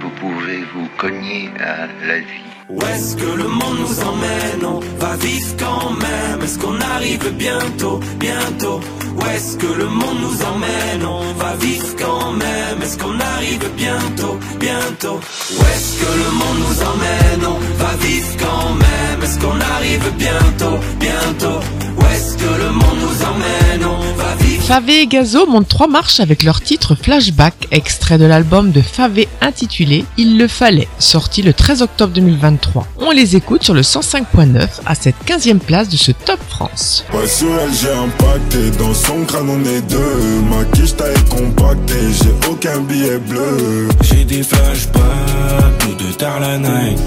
Vous 0.00 0.10
pouvez 0.20 0.62
vous 0.74 0.88
cogner 0.96 1.50
à 1.60 1.86
la 2.06 2.18
vie. 2.18 2.57
Où 2.70 2.82
est-ce 2.82 3.16
que 3.16 3.24
le 3.24 3.48
monde 3.48 3.78
nous 3.80 4.00
emmène 4.00 4.64
On 4.64 4.80
va 5.00 5.16
vivre 5.16 5.56
quand 5.58 5.90
même. 5.90 6.42
Est-ce 6.42 6.58
qu'on 6.58 6.78
arrive 6.78 7.30
bientôt, 7.32 7.98
bientôt 8.18 8.80
Où 9.16 9.26
est-ce 9.34 9.56
que 9.56 9.66
le 9.66 9.86
monde 9.86 10.18
nous 10.20 10.42
emmène 10.44 11.04
On 11.06 11.32
va 11.32 11.54
vivre 11.56 11.96
quand 11.98 12.32
même. 12.32 12.82
Est-ce 12.82 12.98
qu'on 12.98 13.18
arrive 13.18 13.70
bientôt, 13.74 14.38
bientôt 14.60 15.18
Où 15.18 15.62
est-ce 15.64 15.96
que 15.96 16.12
le 16.12 16.30
monde 16.40 16.58
nous 16.68 16.82
emmène 16.82 17.46
On 17.46 17.82
va 17.82 17.96
vivre 18.04 18.36
quand 18.38 18.74
même. 18.74 19.22
Est-ce 19.22 19.38
qu'on 19.38 19.60
arrive 19.60 20.12
bientôt, 20.18 20.78
bientôt 21.00 21.87
Où 21.98 22.02
est-ce 22.06 22.36
que 22.36 22.62
le 22.62 22.70
monde 22.70 22.98
nous 23.00 23.24
emmène? 23.24 23.84
On 23.84 24.14
va 24.14 24.34
vivre 24.36 24.62
Favé 24.62 25.00
et 25.00 25.06
Gazo 25.06 25.46
montent 25.46 25.68
trois 25.68 25.88
marches 25.88 26.20
avec 26.20 26.42
leur 26.42 26.60
titre 26.60 26.94
Flashback, 26.94 27.54
extrait 27.70 28.18
de 28.18 28.26
l'album 28.26 28.70
de 28.70 28.82
Favé 28.82 29.26
intitulé 29.40 30.04
Il 30.18 30.36
le 30.38 30.46
fallait, 30.46 30.88
sorti 30.98 31.40
le 31.42 31.52
13 31.54 31.82
octobre 31.82 32.12
2023. 32.12 32.86
On 32.98 33.10
les 33.10 33.34
écoute 33.36 33.62
sur 33.62 33.72
le 33.74 33.80
105.9 33.80 34.68
à 34.84 34.94
cette 34.94 35.16
15e 35.26 35.58
place 35.58 35.88
de 35.88 35.96
ce 35.96 36.12
Top 36.12 36.38
France. 36.48 37.04
Ouais, 37.14 37.26
sur 37.26 37.48
elle, 37.48 37.72
j'ai 37.72 37.92
impacté. 37.92 38.70
Dans 38.78 38.92
son 38.94 39.24
crâne, 39.24 39.48
on 39.48 39.64
est 39.64 39.80
deux. 39.82 40.42
Ma 40.50 40.64
quiche 40.66 40.94
taille 40.96 41.24
compactée. 41.30 42.12
J'ai 42.22 42.50
aucun 42.50 42.80
billet 42.80 43.18
bleu. 43.18 43.88
J'ai 44.02 44.24
des 44.24 44.42
flashbacks, 44.42 45.86
nous 45.86 45.94
de 45.94 46.12
tard 46.12 46.40
la 46.40 46.58
night. 46.58 46.98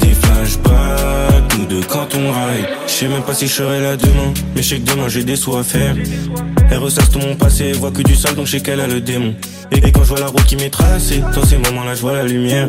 Des 0.00 0.14
flashbacks, 0.14 1.58
nous 1.58 1.66
de 1.66 1.84
quand 1.84 2.08
on 2.14 2.30
ride. 2.32 2.66
Je 2.86 2.92
sais 2.92 3.08
même 3.08 3.22
pas 3.22 3.34
si 3.34 3.46
je 3.46 3.52
serai 3.52 3.80
là 3.80 3.96
demain. 3.96 4.32
Mais 4.54 4.62
je 4.62 4.76
que 4.76 4.80
demain 4.80 5.08
j'ai 5.08 5.24
des 5.24 5.36
sous 5.36 5.56
à 5.56 5.62
faire. 5.62 5.94
Elle 6.70 6.78
ressasse 6.78 7.10
tout 7.10 7.18
mon 7.18 7.34
passé, 7.36 7.72
voit 7.72 7.90
que 7.90 8.02
du 8.02 8.14
sale 8.14 8.34
donc 8.34 8.46
je 8.46 8.52
sais 8.52 8.60
qu'elle 8.60 8.80
a 8.80 8.86
le 8.86 9.00
démon. 9.00 9.34
Et, 9.72 9.78
et 9.78 9.92
quand 9.92 10.02
je 10.02 10.08
vois 10.08 10.20
la 10.20 10.26
route 10.28 10.44
qui 10.44 10.56
m'est 10.56 10.70
tracée, 10.70 11.22
dans 11.34 11.44
ces 11.44 11.58
moments-là 11.58 11.94
je 11.94 12.00
vois 12.00 12.14
la 12.14 12.24
lumière. 12.24 12.68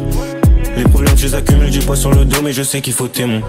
Les 0.75 0.83
problèmes 0.83 1.17
je 1.17 1.27
les 1.27 1.35
accumule, 1.35 1.69
du 1.69 1.79
poids 1.79 1.95
sur 1.95 2.11
le 2.11 2.25
dos, 2.25 2.41
mais 2.43 2.53
je 2.53 2.63
sais 2.63 2.81
qu'il 2.81 2.93
faut 2.93 3.07
témoin. 3.07 3.41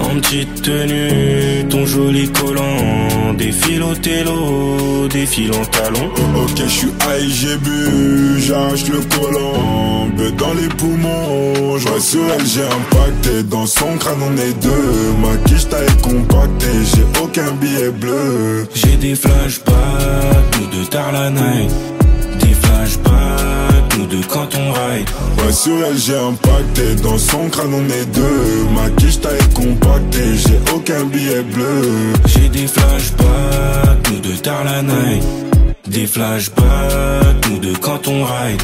En 0.00 0.20
petite 0.20 0.62
tenue, 0.62 1.66
ton 1.68 1.86
joli 1.86 2.30
collant 2.30 3.34
Défile 3.36 3.82
au 3.82 3.94
télo, 3.94 5.08
défile 5.08 5.52
en 5.52 5.64
talon. 5.64 6.10
Ok, 6.36 6.56
je 6.56 6.68
suis 6.68 6.88
high, 6.88 7.28
j'ai 7.28 7.56
bu, 7.56 8.40
j'arrache 8.40 8.86
le 8.88 9.00
collant 9.16 9.94
dans 10.38 10.54
les 10.54 10.68
poumons, 10.68 11.78
je 11.78 12.00
sur 12.00 12.22
elle, 12.32 12.46
j'ai 12.46 12.62
impacté 12.62 13.42
Dans 13.44 13.66
son 13.66 13.96
crâne, 13.98 14.18
on 14.22 14.36
est 14.36 14.54
deux. 14.62 15.12
Ma 15.22 15.36
quiche 15.44 15.68
taille 15.68 15.86
compactée, 16.02 16.66
j'ai 16.94 17.22
aucun 17.22 17.52
billet 17.60 17.90
bleu. 17.90 18.66
J'ai 18.74 18.96
des 18.96 19.14
flashbacks, 19.14 19.74
nous 20.60 20.66
deux 20.66 20.86
tard 20.86 21.12
la 21.12 21.30
night 21.30 21.70
Des 22.40 22.54
flashbacks, 22.54 23.73
nous 23.98 24.06
deux 24.06 24.20
quand 24.28 24.48
on 24.56 24.72
ride. 24.72 25.08
Ouais, 25.38 25.52
sur 25.52 25.76
elle, 25.84 25.96
j'ai 25.96 26.16
impacté 26.16 26.94
Dans 27.02 27.18
son 27.18 27.48
crâne, 27.48 27.72
on 27.72 27.84
est 27.86 28.06
deux. 28.14 28.66
Ma 28.74 28.90
quiche 28.90 29.20
taille 29.20 29.38
compactée, 29.54 30.36
j'ai 30.36 30.58
aucun 30.74 31.04
billet 31.04 31.42
bleu. 31.42 31.82
J'ai 32.26 32.48
des 32.48 32.66
flashbacks, 32.66 34.10
nous 34.10 34.20
deux 34.20 34.36
tard 34.36 34.64
la 34.64 34.82
night. 34.82 35.22
Des 35.88 36.06
flashbacks, 36.06 37.48
nous 37.50 37.58
deux 37.58 37.76
quand 37.80 38.08
on 38.08 38.24
ride. 38.24 38.62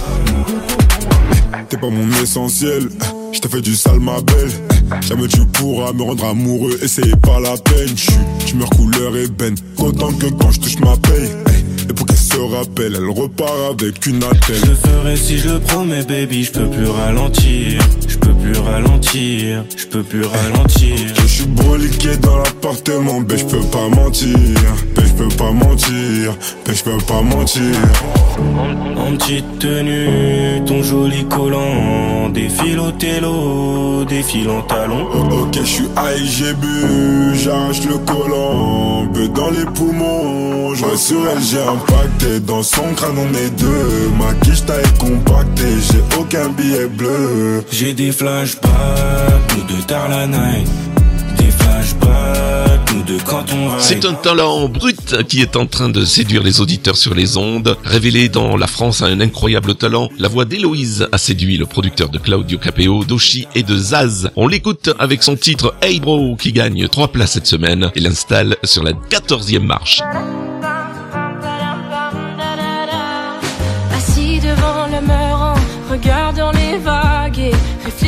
T'es 1.69 1.77
pas 1.77 1.91
mon 1.91 2.09
essentiel, 2.21 2.89
je 3.33 3.39
t'ai 3.39 3.49
fait 3.49 3.61
du 3.61 3.77
sale 3.77 4.01
ma 4.01 4.21
belle. 4.21 4.51
Jamais 5.03 5.29
tu 5.29 5.45
pourras 5.47 5.93
me 5.93 6.03
rendre 6.03 6.25
amoureux. 6.25 6.77
Et 6.83 6.89
c'est 6.89 7.15
pas 7.21 7.39
la 7.39 7.57
peine. 7.57 7.95
Je 8.47 8.55
meurs 8.57 8.71
couleur 8.71 9.17
ébène, 9.17 9.55
autant 9.79 10.13
que 10.13 10.27
quand 10.27 10.51
je 10.51 10.61
touche 10.61 10.81
ma 10.81 10.97
paye 10.97 11.31
Et 11.90 11.92
pour 11.92 12.06
qu'elle 12.06 12.16
se 12.16 12.38
rappelle, 12.38 12.94
elle 12.97 13.09
repart 13.09 13.52
avec 13.73 14.06
une 14.06 14.23
attelle. 14.23 14.62
Je 14.64 14.88
ferai 14.88 15.16
si 15.16 15.38
je 15.38 15.49
le 15.49 15.59
promets 15.59 16.04
baby, 16.04 16.44
je 16.44 16.52
peux 16.52 16.70
plus 16.70 16.87
ralentir. 16.87 17.82
Je 18.06 18.16
peux 18.16 18.32
plus 18.32 18.56
ralentir, 18.59 19.64
je 19.76 19.87
peux 19.87 20.04
plus 20.04 20.25
ralentir. 20.25 20.97
Je 21.20 21.26
suis 21.26 21.47
broliqué 21.47 22.16
dans 22.18 22.37
l'appartement, 22.37 23.20
ben 23.23 23.37
je 23.37 23.44
peux 23.44 23.66
pas 23.73 23.88
mentir 23.88 24.37
peux 25.21 25.37
pas 25.37 25.50
mentir, 25.50 26.35
ben 26.65 26.75
je 26.75 26.83
peux 26.83 26.99
pas 27.07 27.21
mentir. 27.21 27.75
En 28.97 29.17
petite 29.17 29.59
tenue, 29.59 30.62
ton 30.67 30.83
joli 30.83 31.25
collant 31.27 32.31
Défile 32.31 32.79
au 32.79 32.91
télo, 32.93 34.05
défile 34.05 34.49
en 34.49 34.62
talon 34.62 35.07
Ok, 35.31 35.59
je 35.61 35.67
suis 35.67 35.85
high, 35.85 36.25
j'ai 36.25 36.55
bu, 36.55 37.35
j'arrache 37.35 37.83
le 37.85 37.99
collant 37.99 39.05
Beuh 39.12 39.29
dans 39.29 39.50
les 39.50 39.67
poumons, 39.75 40.75
je 40.75 40.97
sur 40.97 41.21
elle, 41.31 41.43
j'ai 41.43 41.61
impacté 41.61 42.41
Dans 42.41 42.62
son 42.62 42.95
crâne, 42.95 43.17
on 43.19 43.35
est 43.35 43.50
deux. 43.59 44.11
Ma 44.19 44.33
quiche 44.35 44.65
taille 44.65 44.85
compactée, 44.99 45.81
j'ai 45.93 46.19
aucun 46.19 46.49
billet 46.49 46.87
bleu. 46.87 47.65
J'ai 47.71 47.93
des 47.93 48.12
flashbacks, 48.12 48.71
nous 49.57 49.65
deux 49.65 49.83
tard 49.83 50.09
la 50.09 50.27
night 50.27 50.69
Des 51.40 51.50
flashbacks, 51.50 52.92
nous 52.94 53.02
deux 53.02 53.18
quand 53.24 53.44
on 53.55 53.68
ride 53.70 53.81
C'est 53.81 54.05
un 54.05 54.12
talent 54.12 54.68
brut 54.68 55.26
qui 55.26 55.40
est 55.40 55.57
en 55.57 55.64
train 55.64 55.88
de 55.88 56.05
séduire 56.05 56.42
les 56.42 56.61
auditeurs 56.61 56.98
sur 56.98 57.14
les 57.14 57.38
ondes. 57.38 57.79
Révélé 57.83 58.29
dans 58.29 58.59
la 58.59 58.66
France 58.66 59.00
à 59.00 59.07
un 59.07 59.20
incroyable 59.20 59.74
talent, 59.74 60.11
la 60.18 60.29
voix 60.29 60.44
d'Héloïse 60.44 61.09
a 61.11 61.16
séduit 61.16 61.57
le 61.57 61.64
producteur 61.64 62.11
de 62.11 62.18
Claudio 62.18 62.59
Capeo, 62.59 63.05
d'Oshi 63.05 63.46
et 63.55 63.62
de 63.62 63.74
Zaz. 63.74 64.31
On 64.37 64.48
l'écoute 64.48 64.90
avec 64.98 65.22
son 65.22 65.35
titre 65.35 65.74
Hey 65.81 65.98
Bro 65.98 66.37
qui 66.37 66.53
gagne 66.53 66.87
3 66.88 67.09
places 67.09 67.33
cette 67.33 67.46
semaine 67.46 67.90
et 67.94 68.00
l'installe 68.00 68.57
sur 68.64 68.83
la 68.83 68.92
14e 68.92 69.61
marche. 69.61 70.03
Assis 73.96 74.40
devant 74.40 74.87
le 74.87 75.00
meurant, 75.07 75.55
regardant 75.90 76.53
les 76.53 76.76
vagues 76.76 77.10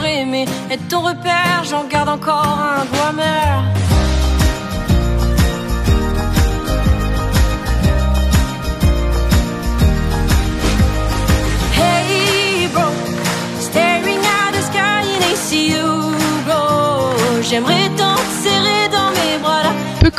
J'aurais 0.00 0.22
aimé 0.22 0.46
être 0.70 0.88
ton 0.88 1.02
repère, 1.02 1.62
j'en 1.68 1.84
garde 1.84 2.08
encore 2.08 2.58
un 2.58 2.86
goût 2.86 3.08
amer. 3.10 3.79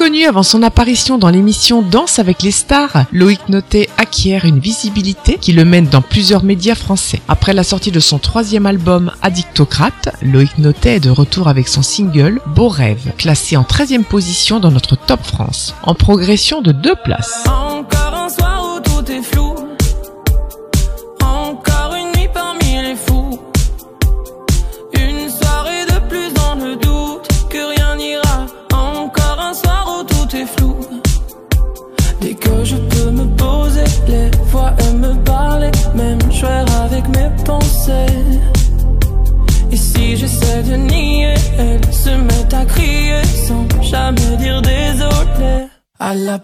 Connu 0.02 0.26
avant 0.26 0.42
son 0.42 0.64
apparition 0.64 1.20
dans 1.20 1.30
l'émission 1.30 1.84
Danse 1.84 2.18
avec 2.18 2.42
les 2.42 2.50
stars, 2.50 3.06
Loïc 3.12 3.50
Notet 3.50 3.88
acquiert 4.00 4.46
une 4.46 4.58
visibilité 4.58 5.38
qui 5.40 5.54
le 5.54 5.64
mène 5.64 5.86
dans 5.86 6.02
plusieurs 6.02 6.44
médias 6.44 6.74
français. 6.74 7.22
Après 7.28 7.54
la 7.54 7.64
sortie 7.64 7.92
de 7.92 8.00
son 8.00 8.18
troisième 8.18 8.66
album 8.66 9.12
Addictocrate, 9.22 10.10
Loïc 10.24 10.58
Notet 10.58 10.96
est 10.96 11.02
de 11.02 11.12
retour 11.12 11.50
avec 11.50 11.68
son 11.68 11.84
single 11.84 12.42
Beau 12.48 12.68
rêve, 12.68 13.14
classé 13.20 13.58
en 13.58 13.62
13e 13.62 14.04
position 14.04 14.60
dans 14.60 14.72
notre 14.72 14.96
Top 14.96 15.22
France, 15.22 15.76
en 15.84 15.94
progression 15.94 16.64
de 16.64 16.72
deux 16.72 16.96
places. 17.04 17.44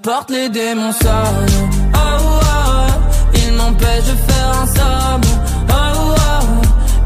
Porte, 0.02 0.30
les 0.30 0.50
démons 0.50 0.92
sonnent. 0.92 1.70
Oh, 1.94 2.00
oh. 2.00 2.92
Ils 3.34 3.54
m'empêchent 3.54 4.06
de 4.06 4.18
faire 4.32 4.52
un 4.62 4.68
somme. 4.68 5.22
Oh, 5.70 6.16
oh. 6.16 6.46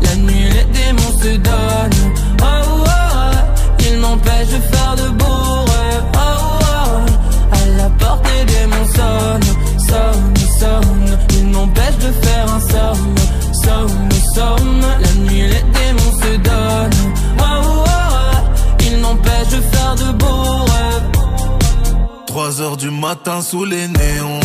La 0.02 0.16
nuit, 0.16 0.50
les 0.50 0.64
démons 0.66 1.14
se 1.22 1.38
donnent. 1.38 2.14
Oh, 2.42 2.46
oh. 2.46 3.36
Ils 3.80 4.00
m'empêchent 4.00 4.54
de 4.58 4.62
faire 4.76 4.96
de 4.96 5.10
beaux 5.10 5.66
rêves. 5.72 6.06
Oh, 6.16 6.20
oh. 6.62 7.56
À 7.56 7.78
la 7.78 7.90
porte, 8.00 8.26
les 8.34 8.46
démons 8.46 8.88
sonnent. 8.96 9.54
Sonnent, 9.90 10.36
sonnent. 10.60 11.18
Ils 11.38 11.48
m'empêchent 11.48 12.04
de 12.08 12.12
faire 12.26 12.46
un 12.54 12.60
somme. 12.60 13.16
Somme, 13.64 14.10
somme. 14.36 14.82
La 15.02 15.14
nuit, 15.26 15.48
les 15.48 15.64
démons 15.78 16.14
se 16.22 16.38
donnent. 16.38 17.14
Oh, 17.40 17.44
oh. 17.44 18.82
Ils 18.82 18.98
m'empêchent 18.98 19.50
de 19.58 19.62
faire 19.76 19.96
de 19.96 20.12
beaux 20.18 20.31
rêves. 22.52 22.58
3 22.58 22.58
3 22.58 22.62
heures 22.62 22.78
du 22.78 22.90
matin 22.90 23.42
sous 23.42 23.66
les 23.66 23.88
néons. 23.88 24.40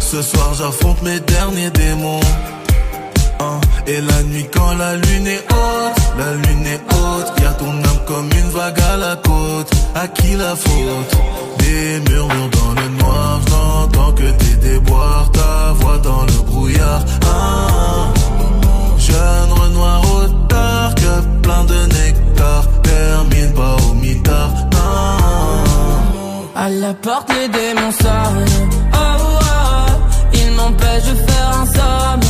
Ce 0.00 0.22
soir 0.22 0.54
j'affronte 0.54 1.02
mes 1.02 1.20
derniers 1.20 1.70
démons. 1.70 2.20
Hein, 3.40 3.60
Et 3.86 4.00
la 4.00 4.22
nuit 4.22 4.46
quand 4.52 4.74
la 4.76 4.96
lune 4.96 5.26
est 5.26 5.44
haute, 5.50 5.96
la 6.18 6.32
lune 6.32 6.66
est 6.66 6.80
haute, 6.94 7.42
y 7.42 7.44
a 7.44 7.52
ton 7.52 7.70
âme 7.70 8.04
comme 8.06 8.30
une 8.32 8.50
vague 8.50 8.80
à 8.80 8.96
la 8.96 9.16
côte. 9.16 9.70
À 9.94 10.08
qui 10.08 10.34
la 10.36 10.56
faute? 10.56 11.16
Des 11.58 12.00
murmures 12.10 12.50
dans 12.50 12.80
le 12.80 12.88
noir, 13.00 13.40
j'entends 13.48 14.12
que 14.12 14.30
tes 14.30 14.56
déboires, 14.56 15.30
ta 15.32 15.72
voix 15.72 15.98
dans 15.98 16.22
le 16.22 16.42
brouillard. 16.46 17.04
Ah, 17.26 18.12
jeune 18.98 19.52
Renoir 19.52 20.00
au 20.14 20.28
dark, 20.48 20.98
plein 21.42 21.64
de 21.64 21.86
nectar, 21.86 22.64
termine 22.82 23.52
pas 23.52 23.76
au 23.90 23.94
mitard. 23.94 24.50
Non. 24.72 25.45
À 26.58 26.70
la 26.70 26.94
porte, 26.94 27.30
les 27.34 27.48
démons 27.48 27.92
sonnent. 27.92 28.70
Oh, 28.94 28.98
oh, 28.98 29.92
ils 30.32 30.52
m'empêchent 30.52 31.04
de 31.04 31.16
faire 31.28 31.50
un 31.60 31.66
somme. 31.66 32.20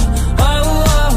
Oh, 0.40 0.42
oh, 0.42 1.14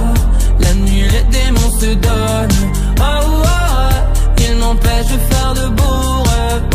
la 0.59 0.73
nuit, 0.75 1.07
les 1.09 1.23
démons 1.23 1.71
se 1.79 1.93
donnent. 1.95 2.71
Oh, 2.99 3.03
oh, 3.03 4.37
ils 4.37 4.55
m'empêchent 4.57 5.11
de 5.11 5.19
faire 5.33 5.53
de 5.55 5.67
beaux 5.69 6.23
rêves. 6.29 6.69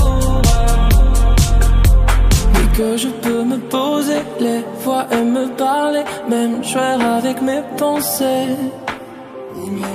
que 2.77 2.97
je 2.97 3.09
peux 3.23 3.45
me 3.45 3.59
poser, 3.59 4.23
les 4.41 4.65
voix 4.83 5.07
et 5.13 5.23
me 5.23 5.47
parler, 5.57 6.03
même 6.29 6.65
jouer 6.65 6.97
avec 7.19 7.41
mes 7.41 7.63
pensées. 7.79 8.57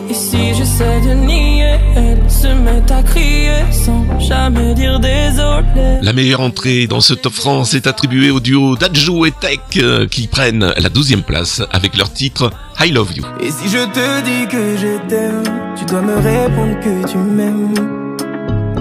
Et 0.09 0.13
si 0.13 0.53
j'essaie 0.55 1.01
de 1.01 1.13
nier, 1.13 1.75
elle 1.95 2.29
se 2.29 2.47
met 2.47 2.91
à 2.91 3.03
crier 3.03 3.51
sans 3.71 4.05
jamais 4.19 4.73
dire 4.73 4.99
désolé. 4.99 5.99
La 6.01 6.13
meilleure 6.13 6.41
entrée 6.41 6.87
dans 6.87 7.01
ce 7.01 7.13
Top 7.13 7.33
France 7.33 7.73
est 7.73 7.85
attribuée 7.85 8.31
au 8.31 8.39
duo 8.39 8.75
Dajou 8.75 9.25
et 9.25 9.31
Tech 9.31 9.59
euh, 9.77 10.07
qui 10.07 10.27
prennent 10.27 10.73
la 10.77 10.89
12 10.89 11.23
place 11.27 11.61
avec 11.71 11.97
leur 11.97 12.11
titre 12.11 12.51
I 12.79 12.91
Love 12.91 13.13
You. 13.17 13.25
Et 13.41 13.51
si 13.51 13.69
je 13.69 13.85
te 13.85 14.21
dis 14.23 14.47
que 14.47 14.77
je 14.77 15.07
t'aime, 15.07 15.43
tu 15.77 15.85
dois 15.85 16.01
me 16.01 16.15
répondre 16.15 16.79
que 16.79 17.07
tu 17.11 17.17
m'aimes. 17.17 18.15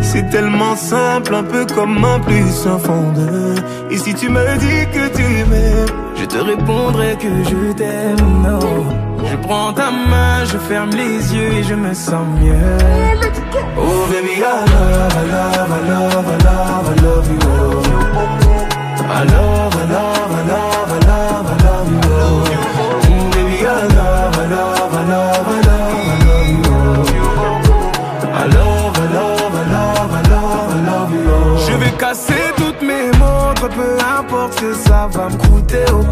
C'est 0.00 0.30
tellement 0.30 0.76
simple, 0.76 1.34
un 1.34 1.42
peu 1.42 1.66
comme 1.66 2.04
un 2.04 2.20
plus 2.20 2.66
un 2.66 2.78
fond 2.78 3.12
de. 3.12 3.54
Et 3.92 3.98
si 3.98 4.14
tu 4.14 4.28
me 4.28 4.58
dis 4.58 4.86
que 4.92 5.14
tu 5.14 5.22
m'aimes, 5.50 5.86
Je 6.16 6.24
te 6.24 6.38
répondrai 6.38 7.16
que 7.16 7.28
je 7.44 7.72
t'aime. 7.72 8.16
Non. 8.42 9.07
Je 9.24 9.36
prends 9.36 9.72
ta 9.72 9.90
main, 9.90 10.44
je 10.44 10.58
ferme 10.58 10.90
les 10.90 11.34
yeux 11.34 11.52
et 11.58 11.62
je 11.62 11.74
me 11.74 11.92
sens 11.94 12.26
mieux. 12.40 12.54
Oh 13.76 14.06
baby, 14.10 14.36
I 14.36 14.40
love, 14.40 15.14
I 15.14 15.24
love, 15.30 15.70
I 15.70 15.80
love, 15.88 16.26
I 16.28 16.38
love, 16.44 16.88
I 16.88 16.94
love 17.02 17.28
you. 17.30 17.38
oh. 17.42 17.82
I 19.10 19.24
love, 19.24 19.74
I 19.74 19.84
love, 19.92 20.32
I 20.32 20.42
love, 20.50 20.90
I 20.90 21.56
love, 21.64 21.88
oh. 22.04 22.44
Mm, 23.08 23.30
Baby, 23.32 23.56
you. 23.60 23.68
oh. 23.68 24.32
You. 27.14 27.26
oh. 31.30 31.58
Je 31.68 31.74
vais 31.76 31.90
casser 31.98 32.44
toutes 32.56 32.82
mes 32.82 33.10
montres, 33.18 33.68
peu 33.68 33.96
importe 34.18 34.54
que 34.60 34.72
ça 34.74 35.08
va 35.12 35.28
me 35.28 35.36
coûter. 35.36 35.84
oh. 35.92 36.04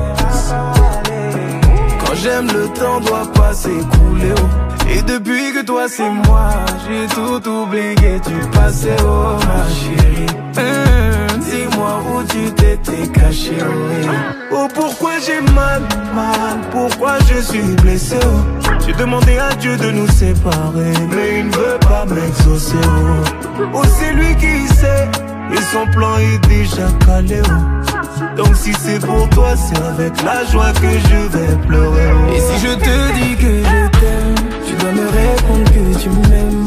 J'aime, 2.22 2.46
le 2.48 2.68
temps 2.68 3.00
doit 3.00 3.30
pas 3.32 3.52
s'écouler. 3.52 4.32
oh. 4.36 4.88
Et 4.88 5.02
depuis 5.02 5.52
que 5.52 5.64
toi 5.64 5.86
c'est 5.88 6.08
moi, 6.08 6.50
j'ai 6.88 7.06
tout 7.14 7.48
oublié 7.48 8.20
du 8.20 8.48
passé, 8.52 8.90
oh 9.02 9.36
ma 9.46 9.68
chérie. 9.68 10.26
Hum, 10.58 11.38
Dis-moi 11.40 12.00
où 12.14 12.22
tu 12.24 12.50
t'étais 12.52 13.06
caché, 13.08 13.56
oh. 13.60 14.12
Oh, 14.52 14.68
pourquoi 14.74 15.12
j'ai 15.24 15.40
mal, 15.52 15.82
mal, 16.14 16.60
pourquoi 16.70 17.18
je 17.28 17.40
suis 17.40 17.74
blessé, 17.82 18.16
oh. 18.24 18.68
J'ai 18.86 18.92
demandé 18.94 19.36
à 19.38 19.54
Dieu 19.56 19.76
de 19.76 19.90
nous 19.90 20.08
séparer, 20.08 20.92
mais 21.14 21.40
il 21.40 21.46
ne 21.48 21.52
veut 21.56 21.78
pas 21.80 22.04
m'exaucer, 22.06 22.76
oh. 22.84 23.60
Oh, 23.74 23.82
c'est 23.98 24.12
lui 24.12 24.34
qui 24.36 24.66
sait, 24.74 25.08
et 25.52 25.62
son 25.72 25.86
plan 25.92 26.16
est 26.18 26.48
déjà 26.48 26.88
calé, 27.04 27.40
oh. 27.46 28.36
Donc 28.36 28.54
si 28.56 28.72
c'est 28.84 28.98
pour 29.04 29.28
toi, 29.30 29.50
c'est 29.56 29.78
avec 29.82 30.22
la 30.22 30.44
joie 30.50 30.72
que 30.72 30.88
je 30.90 31.38
vais 31.38 31.56
pleurer. 31.66 32.08
oh. 32.14 32.32
Et 32.34 32.40
si 32.40 32.66
je 32.66 32.74
te 32.74 33.12
dis 33.18 33.36
que 33.36 33.62
je 33.62 33.98
t'aime, 34.00 34.34
tu 34.66 34.74
dois 34.74 34.92
me 34.92 35.06
répondre 35.08 35.64
que 35.70 35.98
tu 36.02 36.08
m'aimes. 36.10 36.66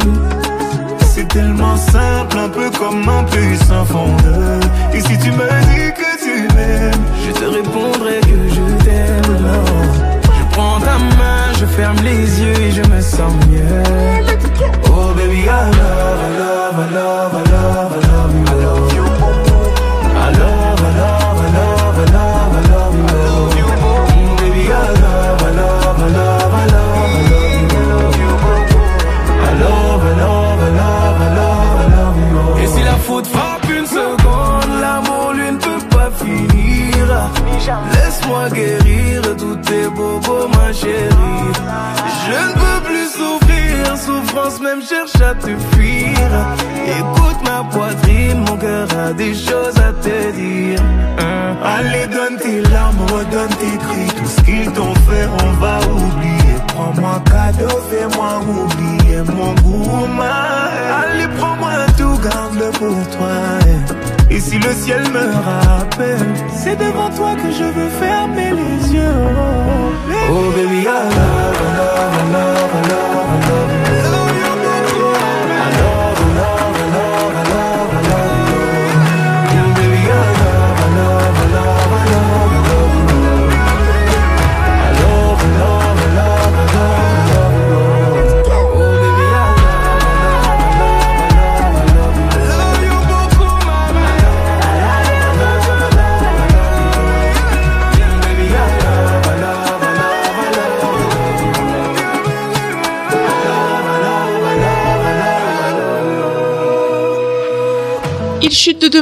C'est 1.14 1.28
tellement 1.28 1.76
simple, 1.76 2.38
un 2.38 2.50
peu 2.50 2.70
comme 2.72 3.08
un 3.10 3.24
puissant 3.26 3.84
fondeur. 3.86 4.60
Et 4.94 5.02
si 5.02 5.18
tu 5.20 5.32
me 5.32 5.48
dis 5.72 5.92
que 5.94 6.10
tu 6.24 6.56
m'aimes, 6.56 7.06
Je 7.26 7.32
te 7.32 7.46
répondrai 7.46 8.20
que 8.22 8.50
je 8.56 8.84
t'aime. 8.86 9.38
Je 10.24 10.56
prends 10.56 10.80
ta 10.80 10.98
main, 10.98 11.54
je 11.60 11.66
ferme 11.66 11.98
les 12.04 12.42
yeux 12.42 12.60
et 12.62 12.72
je 12.72 12.82
me 12.90 13.02
sens 13.02 13.34
mieux. 13.50 13.99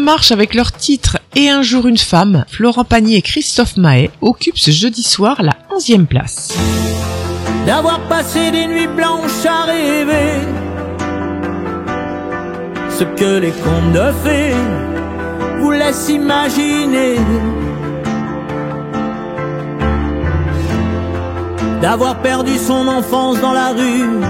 Marches 0.07 0.31
avec 0.31 0.53
leur 0.53 0.71
titre 0.71 1.17
Et 1.35 1.49
un 1.49 1.61
jour 1.61 1.85
une 1.85 1.97
femme. 1.97 2.45
Florent 2.47 2.85
Pagny 2.85 3.17
et 3.17 3.21
Christophe 3.21 3.75
Mahé 3.75 4.09
occupent 4.21 4.57
ce 4.57 4.71
jeudi 4.71 5.03
soir 5.03 5.43
la 5.43 5.51
11e 5.75 6.05
place. 6.05 6.53
d'avoir 7.65 7.99
passé 8.07 8.49
des 8.51 8.67
nuits 8.67 8.87
blanches 8.87 9.45
à 9.45 9.65
rêver 9.65 10.31
ce 12.97 13.03
que 13.03 13.39
les 13.39 13.51
contes 13.51 13.91
de 13.91 14.11
fées 14.23 14.55
vous 15.59 15.71
laissent 15.71 16.07
imaginer. 16.07 17.17
D'avoir 21.81 22.21
perdu 22.21 22.57
son 22.57 22.87
enfance 22.87 23.41
dans 23.41 23.51
la 23.51 23.73
rue, 23.73 24.21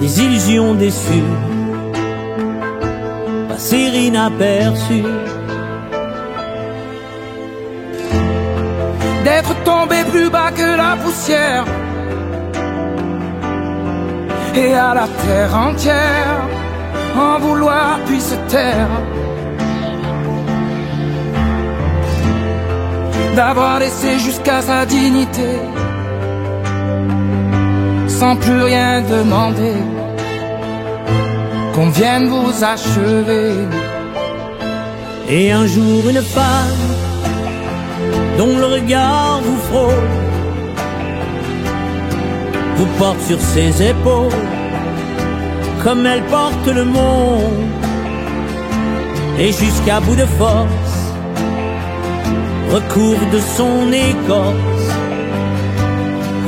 des 0.00 0.22
illusions 0.24 0.74
déçues, 0.74 1.32
passer 3.58 4.06
inaperçues. 4.06 5.14
d'être 9.24 9.54
tombé 9.64 9.96
plus 10.12 10.30
bas 10.30 10.50
que 10.52 10.76
la 10.82 10.96
poussière 11.02 11.64
et 14.54 14.74
à 14.74 14.94
la 14.94 15.06
terre 15.22 15.54
entière 15.68 16.40
en 17.16 17.38
vouloir 17.40 17.98
puis 18.06 18.16
puisse 18.16 18.36
taire. 18.48 18.94
D'avoir 23.36 23.80
laissé 23.80 24.18
jusqu'à 24.18 24.62
sa 24.62 24.86
dignité, 24.86 25.52
sans 28.06 28.34
plus 28.36 28.62
rien 28.62 29.02
demander, 29.02 29.78
qu'on 31.78 31.90
vienne 31.90 32.26
vous 32.26 32.64
achever. 32.64 33.52
Et 35.28 35.52
un 35.52 35.64
jour 35.66 36.08
une 36.08 36.22
femme 36.22 36.84
dont 38.36 38.54
le 38.58 38.66
regard 38.78 39.40
vous 39.44 39.60
frôle 39.68 40.10
vous 42.76 42.90
porte 42.98 43.20
sur 43.28 43.40
ses 43.40 43.90
épaules 43.90 44.44
comme 45.84 46.04
elle 46.04 46.24
porte 46.24 46.66
le 46.66 46.84
monde 46.84 47.68
et 49.38 49.52
jusqu'à 49.52 50.00
bout 50.00 50.16
de 50.16 50.28
force 50.40 50.98
recourt 52.72 53.24
de 53.34 53.40
son 53.56 53.92
écorce 53.92 54.88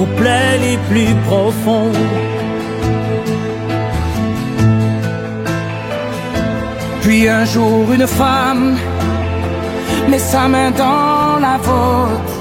aux 0.00 0.10
plaies 0.18 0.58
les 0.66 0.78
plus 0.88 1.14
profondes. 1.28 2.29
Puis 7.10 7.28
un 7.28 7.44
jour 7.44 7.90
une 7.90 8.06
femme 8.06 8.76
met 10.08 10.20
sa 10.20 10.46
main 10.46 10.70
dans 10.70 11.40
la 11.40 11.56
vôtre 11.56 12.34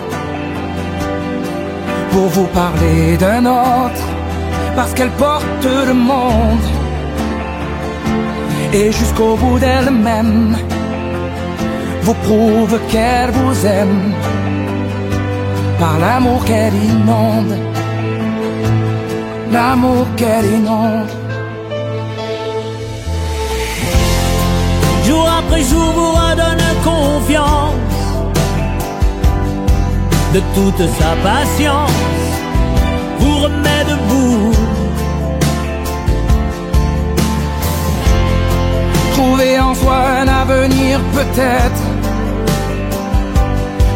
pour 2.12 2.27
vous 2.27 2.45
parler 2.62 3.17
d'un 3.17 3.47
autre, 3.47 4.05
parce 4.75 4.93
qu'elle 4.93 5.10
porte 5.25 5.65
le 5.88 5.95
monde 5.95 6.67
et 8.71 8.91
jusqu'au 8.91 9.36
bout 9.38 9.58
d'elle-même 9.58 10.55
vous 12.03 12.17
prouve 12.25 12.79
qu'elle 12.91 13.32
vous 13.32 13.65
aime 13.65 14.13
par 15.79 15.97
l'amour 15.97 16.45
qu'elle 16.45 16.75
inonde, 16.75 17.58
l'amour 19.51 20.05
qu'elle 20.15 20.45
inonde. 20.45 21.18
Après 25.59 25.71
jour 25.71 25.91
vous 25.93 26.11
redonne 26.11 26.65
confiance 26.85 27.73
de 30.33 30.41
toute 30.55 30.87
sa 30.99 31.11
patience, 31.21 31.91
vous 33.19 33.37
remet 33.39 33.83
debout. 33.89 34.51
Trouver 39.13 39.59
en 39.59 39.73
soi 39.75 39.97
un 40.21 40.27
avenir 40.29 40.99
peut-être, 41.13 41.83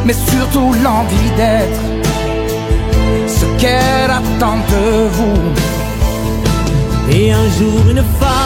mais 0.06 0.14
surtout 0.14 0.74
l'envie 0.84 1.32
d'être 1.38 1.82
ce 3.28 3.46
qu'elle 3.62 4.12
attend 4.12 4.58
de 4.74 5.08
vous. 5.16 5.42
Et 7.10 7.32
un 7.32 7.50
jour 7.58 7.80
une 7.90 8.04
femme 8.20 8.43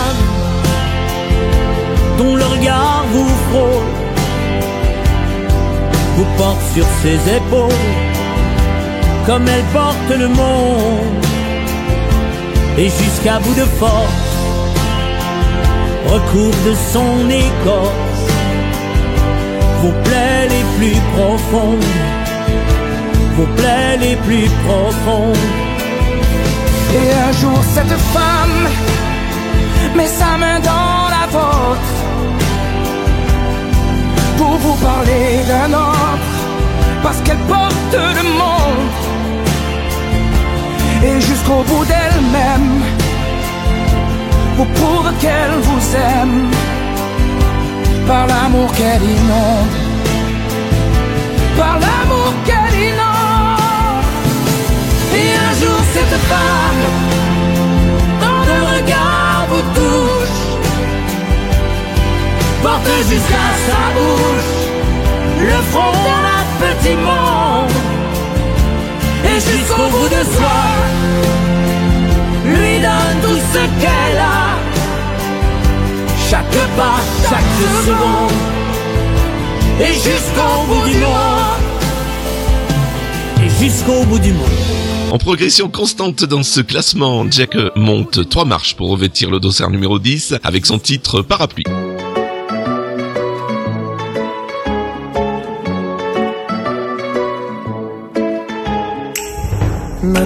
dont 2.18 2.36
le 2.36 2.46
regard 2.46 3.06
vous 3.12 3.30
frôle 3.50 3.92
vous 6.16 6.26
porte 6.38 6.62
sur 6.74 6.86
ses 7.02 7.36
épaules 7.36 7.86
comme 9.26 9.46
elle 9.48 9.66
porte 9.74 10.10
le 10.18 10.28
monde 10.28 11.26
et 12.78 12.90
jusqu'à 12.90 13.40
bout 13.40 13.54
de 13.56 13.66
force 13.82 14.28
recouvre 16.08 16.64
de 16.66 16.76
son 16.94 17.30
écorce 17.30 18.08
vos 19.82 19.94
plaies 20.04 20.48
les 20.50 20.66
plus 20.78 21.00
profondes, 21.16 21.94
vos 23.36 23.50
plaies 23.58 23.98
les 24.00 24.16
plus 24.16 24.50
profondes. 24.66 25.36
Et 26.96 27.08
un 27.28 27.32
jour 27.34 27.60
cette 27.76 27.98
femme 28.16 28.68
met 29.96 30.08
sa 30.08 30.38
main 30.38 30.60
dans 30.60 31.10
la 31.16 31.26
vôtre 31.32 31.97
vous 34.60 34.76
parler 34.76 35.44
d'un 35.48 35.74
autre, 35.74 36.38
parce 37.04 37.22
qu'elle 37.22 37.44
porte 37.48 37.94
le 37.94 38.24
monde 38.42 38.92
et 41.04 41.22
jusqu'au 41.22 41.64
bout 41.64 41.86
d'elle-même 41.86 42.82
vous 44.58 44.66
prouve 44.66 45.12
qu'elle 45.22 45.56
vous 45.62 45.96
aime 45.96 46.50
par 48.08 48.26
l'amour 48.26 48.72
qu'elle 48.74 49.04
inonde, 49.04 49.76
par 51.58 51.76
l'amour 51.84 52.34
qu'elle 52.46 52.80
inonde. 52.92 54.06
Et 55.20 55.30
un 55.48 55.54
jour 55.62 55.80
cette 55.94 56.18
femme, 56.32 56.84
dans 58.22 58.44
le 58.50 58.60
regard 58.74 59.46
vous 59.50 59.66
touche, 59.76 60.27
porte 62.62 62.90
jusqu'à 63.10 63.48
sa 63.68 63.82
bouche. 63.96 64.68
Le 65.40 65.62
front 65.72 65.92
d'un 65.92 66.66
petit 66.66 66.96
monde, 66.96 67.72
et 69.24 69.40
jusqu'au 69.40 69.88
bout 69.94 70.10
de 70.10 70.24
soi, 70.36 70.60
lui 72.46 72.80
donne 72.80 73.22
tout 73.22 73.40
ce 73.54 73.60
qu'elle 73.82 74.18
a. 74.18 74.58
Chaque 76.30 76.60
pas, 76.76 77.00
chaque 77.30 77.54
seconde, 77.86 78.32
et 79.80 79.94
jusqu'au 79.94 80.66
bout 80.68 80.90
du 80.90 80.98
monde, 80.98 81.64
et 83.44 83.64
jusqu'au 83.64 84.04
bout 84.06 84.20
du 84.20 84.34
monde. 84.34 84.48
En 85.12 85.18
progression 85.18 85.70
constante 85.70 86.26
dans 86.26 86.44
ce 86.44 86.60
classement, 86.60 87.26
Jack 87.32 87.56
monte 87.78 88.28
trois 88.28 88.44
marches 88.44 88.76
pour 88.76 88.90
revêtir 88.90 89.30
le 89.30 89.40
dossard 89.40 89.70
numéro 89.70 90.00
10 90.00 90.36
avec 90.44 90.66
son 90.66 90.80
titre 90.80 91.22
Parapluie. 91.22 91.64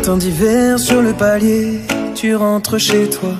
Matin 0.01 0.17
d'hiver 0.17 0.79
sur 0.79 0.99
le 0.99 1.13
palier, 1.13 1.79
tu 2.15 2.33
rentres 2.35 2.79
chez 2.79 3.07
toi. 3.07 3.35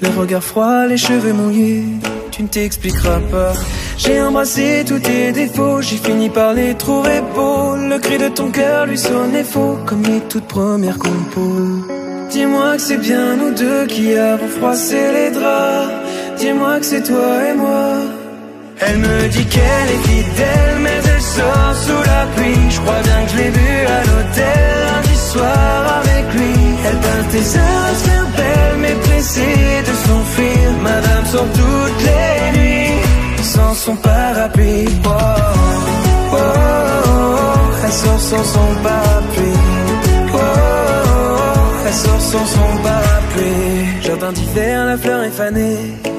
Le 0.00 0.08
regard 0.18 0.42
froid, 0.42 0.86
les 0.86 0.96
cheveux 0.96 1.34
mouillés, 1.34 1.84
tu 2.30 2.42
ne 2.42 2.48
t'expliqueras 2.48 3.20
pas. 3.30 3.52
J'ai 3.98 4.22
embrassé 4.22 4.82
tous 4.88 4.98
tes 4.98 5.32
défauts, 5.32 5.82
j'ai 5.82 5.98
fini 5.98 6.30
par 6.30 6.54
les 6.54 6.72
trouver 6.74 7.20
beaux. 7.34 7.76
Le 7.76 7.98
cri 7.98 8.16
de 8.16 8.28
ton 8.28 8.50
cœur 8.50 8.86
lui 8.86 8.96
sonnait 8.96 9.44
faux, 9.44 9.76
comme 9.84 10.04
les 10.04 10.20
toutes 10.20 10.48
premières 10.48 10.98
compos. 10.98 11.84
Dis-moi 12.30 12.76
que 12.76 12.80
c'est 12.80 12.96
bien 13.08 13.36
nous 13.36 13.52
deux 13.52 13.84
qui 13.84 14.14
avons 14.14 14.48
froissé 14.48 14.96
les 15.12 15.30
draps. 15.32 15.92
Dis-moi 16.38 16.80
que 16.80 16.86
c'est 16.86 17.02
toi 17.02 17.44
et 17.50 17.54
moi. 17.54 17.88
Elle 18.80 18.98
me 19.00 19.28
dit 19.28 19.44
qu'elle 19.44 19.90
est 19.94 20.08
fidèle, 20.08 20.76
mais 20.80 20.98
elle 21.14 21.20
sort 21.20 21.74
sous 21.84 22.02
la 22.10 22.24
pluie. 22.34 22.70
Je 22.70 22.80
crois 22.80 23.02
bien 23.02 23.22
que 23.26 23.32
je 23.32 23.36
l'ai 23.36 23.50
vue 23.50 23.86
à 23.86 24.00
l'hôtel 24.06 24.66
avec 25.40 26.34
lui. 26.34 26.54
Elle 26.86 26.98
peint 26.98 27.24
tes 27.30 27.58
heures 27.58 27.84
à 27.90 27.94
se 27.94 28.04
faire 28.08 28.26
belle, 28.36 28.76
mais 28.80 28.94
pressée 29.06 29.82
de 29.88 29.94
s'enfuir. 30.06 30.66
Madame 30.82 31.26
sort 31.26 31.50
toutes 31.54 32.02
les 32.08 32.58
nuits 32.58 33.02
sans 33.42 33.74
son 33.74 33.96
parapluie. 33.96 34.88
Oh, 35.04 35.10
oh, 36.32 36.36
oh. 36.36 37.84
elle 37.84 37.92
sort 37.92 38.20
sans 38.20 38.44
son 38.44 38.68
parapluie. 38.82 39.60
Oh, 40.32 40.36
oh, 40.36 40.38
oh. 40.38 41.86
elle 41.86 41.94
sort 41.94 42.20
sans 42.20 42.46
son 42.46 42.82
parapluie. 42.82 44.02
Jardin 44.02 44.32
d'hiver, 44.32 44.84
la 44.86 44.96
fleur 44.96 45.22
est 45.22 45.30
fanée. 45.30 45.78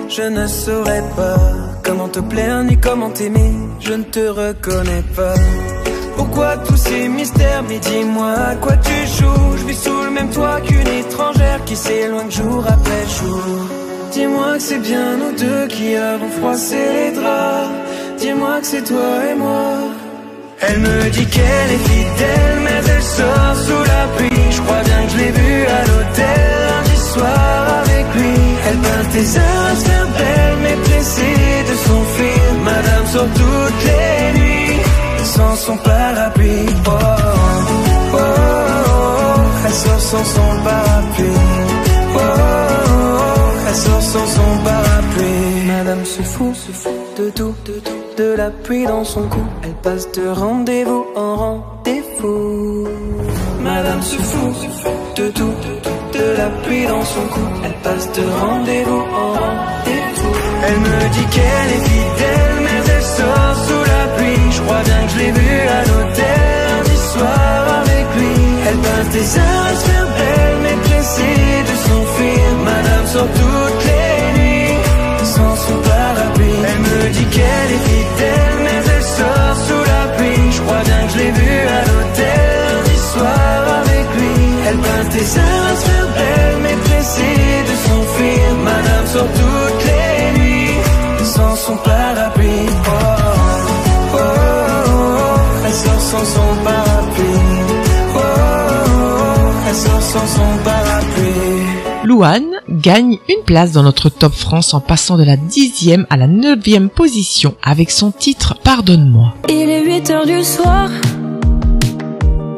Je 0.09 0.21
ne 0.23 0.47
saurais 0.47 1.03
pas 1.15 1.39
comment 1.83 2.07
te 2.07 2.19
plaire 2.19 2.63
ni 2.63 2.77
comment 2.77 3.09
t'aimer. 3.09 3.53
Je 3.79 3.93
ne 3.93 4.03
te 4.03 4.19
reconnais 4.29 5.03
pas. 5.15 5.35
Pourquoi 6.17 6.57
tous 6.65 6.77
ces 6.77 7.07
mystères 7.07 7.63
Mais 7.69 7.77
dis-moi 7.77 8.33
à 8.51 8.55
quoi 8.55 8.75
tu 8.77 8.97
joues? 9.15 9.57
Je 9.57 9.65
vis 9.65 9.79
sous 9.85 10.01
le 10.03 10.09
même 10.09 10.29
toit 10.31 10.59
qu'une 10.61 10.87
étrangère 10.87 11.63
qui 11.65 11.75
s'éloigne 11.75 12.31
jour 12.31 12.63
après 12.67 13.03
jour. 13.17 13.43
Dis-moi 14.11 14.53
que 14.55 14.59
c'est 14.59 14.79
bien 14.79 15.17
nous 15.21 15.33
deux 15.37 15.67
qui 15.67 15.95
avons 15.95 16.31
froissé 16.39 16.79
les 16.97 17.11
draps. 17.11 17.69
Dis-moi 18.17 18.59
que 18.61 18.65
c'est 18.65 18.83
toi 18.83 19.11
et 19.29 19.35
moi. 19.35 19.69
Elle 20.59 20.79
me 20.79 21.09
dit 21.11 21.27
qu'elle 21.27 21.71
est 21.77 21.85
fidèle, 21.91 22.57
mais 22.63 22.81
elle 22.93 23.03
sort 23.03 23.55
sous 23.65 23.83
la 23.93 24.03
pluie. 24.15 24.51
Je 24.55 24.61
crois 24.61 24.83
bien 24.89 25.01
que 25.05 25.11
je 25.11 25.17
l'ai 25.17 25.31
vue 25.31 25.65
à 25.77 25.81
l'hôtel 25.87 26.47
lundi 26.69 26.97
soir 27.13 27.61
avec 27.83 28.05
lui. 28.15 28.35
Elle 28.67 28.77
peint 28.77 29.05
tes 29.13 29.27
heures 29.37 29.67
à 29.69 30.55
mais 30.63 30.77
pressée 30.85 31.63
de 31.69 31.75
s'enfuir. 31.85 32.43
Madame 32.65 33.05
sort 33.05 33.31
toutes 33.35 33.83
les 33.85 34.39
nuits 34.39 34.57
sans 35.23 35.55
son 35.55 35.77
parapluie. 35.77 35.96
Se 46.67 46.71
fout, 46.73 46.91
de 47.17 47.29
tout, 47.29 47.55
de 47.65 47.73
tout, 47.79 48.01
de 48.17 48.35
la 48.35 48.49
pluie 48.49 48.85
dans 48.85 49.03
son 49.03 49.23
cou. 49.29 49.43
Elle 49.63 49.75
passe 49.83 50.11
de 50.11 50.27
rendez-vous 50.27 51.05
en 51.15 51.35
rendez-vous. 51.35 52.87
Madame 53.61 54.01
se 54.01 54.17
fout, 54.17 54.55
de 55.15 55.29
tout, 55.29 55.55
de 56.13 56.25
la 56.37 56.49
pluie 56.63 56.85
dans 56.87 57.05
son 57.05 57.25
cou. 57.33 57.45
Elle 57.63 57.77
passe 57.83 58.11
de 58.11 58.23
rendez-vous 58.41 59.03
en 59.21 59.29
rendez-vous. 59.41 60.35
Elle 60.65 60.79
me 60.79 60.99
dit 61.15 61.27
qu'elle 61.33 61.69
est 61.77 61.85
fidèle, 61.91 62.55
mais 62.65 62.81
elle 62.95 63.07
sort 63.17 63.55
sous 63.67 63.83
la 63.93 64.03
pluie. 64.15 64.51
Je 64.51 64.61
crois 64.61 64.83
bien 64.83 65.01
que 65.05 65.11
je 65.13 65.17
l'ai 65.19 65.31
vue 65.31 65.67
à 65.77 65.81
l'hôtel 65.89 66.57
lundi 66.67 66.97
soir 67.13 67.59
avec 67.81 68.05
lui. 68.17 68.35
Elle 68.67 68.79
passe 68.87 69.09
des 69.17 69.39
heures 69.39 69.65
à 69.71 69.75
se 69.75 69.85
faire 69.89 70.07
belle, 70.17 70.57
mais 70.63 70.77
pressée 70.87 71.63
de 71.69 71.75
s'enfuir. 71.85 72.43
Madame 72.65 73.05
sort 73.13 73.31
toutes 73.39 73.86
me 77.07 77.13
dit 77.13 77.25
qu'elle 77.25 77.71
est 77.77 77.83
fidèle, 77.89 78.57
mais 78.63 78.79
elle 78.95 79.03
sort 79.03 79.55
sous 79.67 79.83
la 79.91 80.03
pluie. 80.15 80.51
Je 80.51 80.61
crois 80.61 80.83
bien 80.83 81.01
que 81.05 81.11
je 81.13 81.17
l'ai 81.17 81.31
vue 81.31 81.61
à 81.77 81.81
l'hôtel 81.87 82.39
lundi 82.67 82.97
soir 83.11 83.57
avec 83.81 84.05
lui. 84.17 84.35
Elle 84.67 84.77
passe 84.77 85.09
des 85.15 85.37
heures 85.39 85.65
à 85.71 85.75
se 85.75 85.85
faire 85.89 86.09
belle, 86.17 86.57
mais 86.63 86.75
pressée 86.87 87.63
de 87.69 87.75
s'enfuir. 87.85 88.47
Madame 88.63 89.07
sort 89.13 89.31
toutes 89.41 89.83
les 89.89 90.39
nuits 90.39 90.75
sans 91.23 91.55
son 91.55 91.77
parapluie. 91.77 92.69
Oh, 92.87 92.99
oh, 94.13 94.17
oh. 94.17 95.39
Elle 95.65 95.73
sort 95.73 96.01
sans 96.11 96.25
son 96.35 96.49
parapluie. 96.63 97.41
Oh, 98.15 98.19
oh, 98.19 98.89
oh. 98.89 99.69
Elle 99.69 99.75
sort 99.75 100.01
sans 100.01 100.27
son 100.37 100.49
parapluie. 100.63 101.65
Louane 102.03 102.56
gagne 102.69 103.19
une 103.29 103.43
place 103.45 103.71
dans 103.71 103.83
notre 103.83 104.09
top 104.09 104.33
France 104.33 104.73
en 104.73 104.79
passant 104.79 105.17
de 105.17 105.23
la 105.23 105.37
dixième 105.37 106.05
à 106.09 106.17
la 106.17 106.27
neuvième 106.27 106.89
position 106.89 107.55
avec 107.63 107.91
son 107.91 108.11
titre 108.11 108.55
Pardonne-moi. 108.63 109.33
Il 109.49 109.69
est 109.69 109.83
8 109.83 110.09
heures 110.09 110.25
du 110.25 110.43
soir 110.43 110.89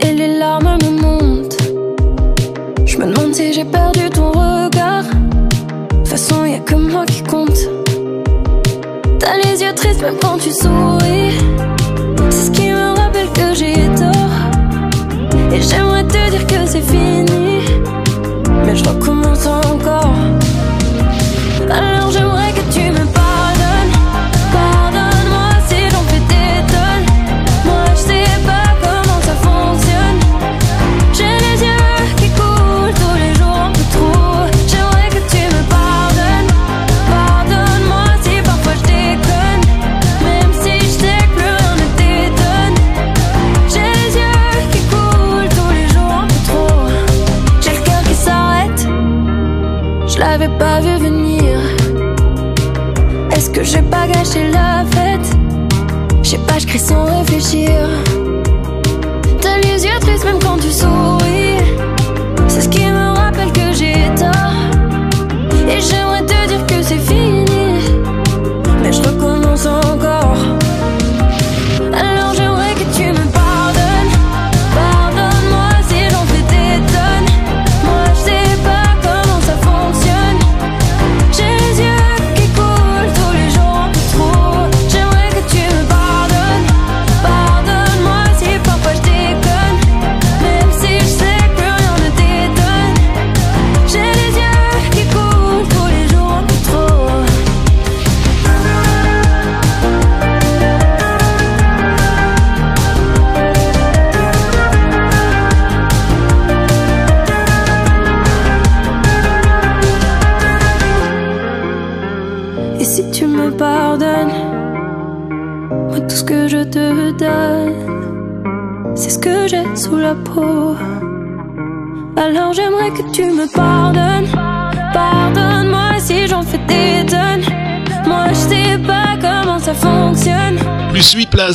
et 0.01 0.13
les 0.13 0.39
larmes 0.39 0.77
me 0.83 1.01
montent. 1.01 1.57
Je 2.85 2.97
me 2.97 3.05
demande 3.13 3.33
si 3.33 3.53
j'ai 3.53 3.65
perdu 3.65 4.09
ton 4.09 4.31
regard. 4.31 5.03
De 5.03 5.97
toute 5.97 6.07
façon, 6.07 6.45
y 6.45 6.55
a 6.55 6.59
que 6.59 6.75
moi 6.75 7.05
qui 7.05 7.21
compte. 7.23 7.59
T'as 9.19 9.37
les 9.37 9.61
yeux 9.61 9.73
tristes 9.75 10.01
même 10.01 10.15
quand 10.21 10.37
tu 10.37 10.51
souris. 10.51 11.37
C'est 12.29 12.45
ce 12.45 12.51
qui 12.51 12.69
me 12.69 12.97
rappelle 12.97 13.29
que 13.29 13.53
j'ai 13.53 13.75
tort. 13.95 15.53
Et 15.53 15.61
j'aimerais 15.61 16.03
te 16.05 16.29
dire 16.31 16.47
que 16.47 16.65
c'est 16.65 16.81
fini. 16.81 17.25
Mais 18.65 18.75
je 18.75 18.83
recommence 18.83 19.45
encore. 19.45 19.68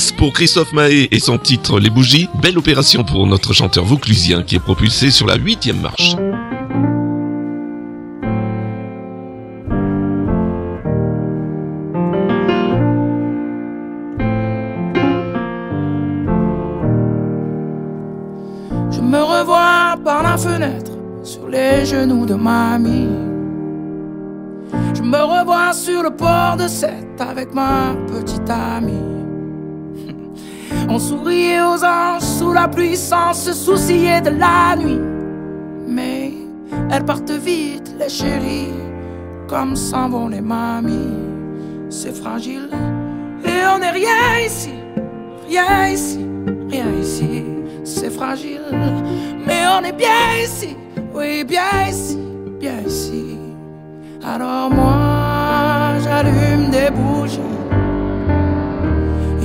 Plus 0.04 0.10
8 0.10 0.12
places 0.12 0.12
pour 0.12 0.32
Christophe 0.32 0.72
Mahé 0.72 1.08
et 1.10 1.20
son 1.20 1.38
titre 1.38 1.78
Les 1.80 1.90
Bougies. 1.90 2.28
Belle 2.42 2.58
opération 2.58 3.04
pour 3.04 3.26
notre 3.26 3.52
chanteur 3.52 3.84
vauclusien 3.84 4.42
qui 4.42 4.56
est 4.56 4.60
propulsé 4.60 5.10
sur 5.10 5.26
la 5.26 5.36
huitième 5.36 5.80
marche. 5.80 6.16
Je 18.90 19.00
me 19.00 19.22
revois 19.22 19.96
par 20.04 20.22
la 20.22 20.36
fenêtre 20.36 20.92
sur 21.22 21.48
les 21.48 21.86
genoux 21.86 22.26
de 22.26 22.34
mamie. 22.34 23.08
Je 24.94 25.02
me 25.02 25.22
revois 25.22 25.72
sur 25.72 26.02
le 26.02 26.10
port 26.10 26.56
de 26.56 26.68
Sète 26.68 27.20
avec 27.20 27.54
ma 27.54 27.94
petite 28.08 28.50
amie. 28.50 29.13
On 30.94 30.98
souriait 31.00 31.60
aux 31.60 31.82
anges 31.84 32.22
sous 32.22 32.52
la 32.52 32.68
pluie 32.68 32.96
sans 32.96 33.32
se 33.34 33.52
soucier 33.52 34.20
de 34.20 34.30
la 34.30 34.76
nuit. 34.76 35.00
Mais 35.88 36.32
elles 36.88 37.04
partent 37.04 37.32
vite, 37.32 37.96
les 37.98 38.08
chéris, 38.08 38.72
comme 39.48 39.74
s'en 39.74 40.08
vont 40.08 40.28
les 40.28 40.40
mamies. 40.40 41.18
C'est 41.90 42.14
fragile 42.14 42.70
et 43.44 43.66
on 43.74 43.80
n'est 43.80 43.90
rien 43.90 44.38
ici, 44.46 44.74
rien 45.48 45.88
ici, 45.88 46.24
rien 46.70 46.86
ici. 47.02 47.42
C'est 47.82 48.10
fragile, 48.10 48.62
mais 49.44 49.64
on 49.76 49.82
est 49.84 49.96
bien 49.96 50.44
ici, 50.44 50.76
oui, 51.12 51.42
bien 51.42 51.88
ici, 51.88 52.20
bien 52.60 52.78
ici. 52.86 53.36
Alors 54.24 54.70
moi, 54.70 55.98
j'allume 56.04 56.70
des 56.70 56.90
bougies, 56.92 57.40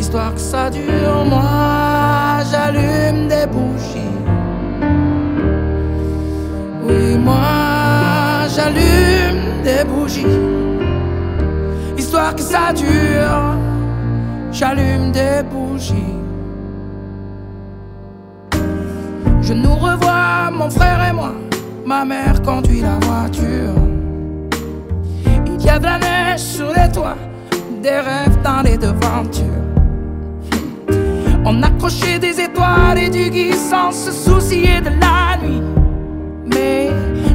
histoire 0.09 0.33
que 0.33 0.39
ça 0.39 0.71
dure. 0.71 1.23
Moi, 1.23 2.43
j'allume 2.49 3.27
des 3.27 3.45
bougies. 3.45 4.17
Oui, 6.83 7.15
moi, 7.15 8.47
j'allume 8.55 9.61
des 9.63 9.83
bougies, 9.83 10.25
histoire 11.95 12.33
que 12.33 12.41
ça 12.41 12.73
dure. 12.73 13.53
J'allume 14.51 15.11
des 15.11 15.43
bougies. 15.43 16.17
Je 19.43 19.53
nous 19.53 19.75
revois, 19.75 20.49
mon 20.51 20.71
frère 20.71 21.07
et 21.07 21.13
moi. 21.13 21.33
Ma 21.85 22.03
mère 22.03 22.41
conduit 22.41 22.81
la 22.81 22.97
voiture. 23.05 23.75
Il 25.45 25.63
y 25.63 25.69
a 25.69 25.77
de 25.77 25.85
la 25.85 25.99
neige 25.99 26.39
sur 26.39 26.69
les 26.75 26.91
toits, 26.91 27.17
des 27.83 27.99
rêves 28.09 28.41
dans 28.43 28.63
les 28.63 28.77
devantures. 28.77 29.68
On 31.45 31.63
accrochait 31.63 32.19
des 32.19 32.39
étoiles 32.39 32.97
et 32.97 33.09
du 33.09 33.29
gui 33.29 33.53
sans 33.53 33.91
se 33.91 34.11
soucier 34.11 34.81
de 34.81 34.89
la 34.89 35.37
nuit. 35.41 35.61
Mais 36.45 36.89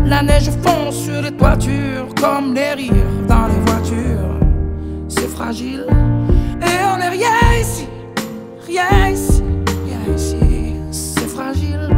la 0.05 0.22
neige 0.22 0.50
fond 0.62 0.90
sur 0.90 1.22
les 1.22 1.32
toitures 1.32 2.09
comme 2.20 2.55
les 2.55 2.74
rires 2.74 2.92
dans 3.28 3.46
les 3.46 3.61
voitures. 3.66 4.14
fragile. 5.44 5.86
Et 6.62 6.76
on 6.92 6.98
est 7.00 7.09
rien 7.09 7.40
ici, 7.61 7.86
rien 8.66 9.09
ici, 9.09 9.42
rien 9.86 10.14
ici. 10.16 10.74
C'est 10.90 11.28
fragile, 11.28 11.88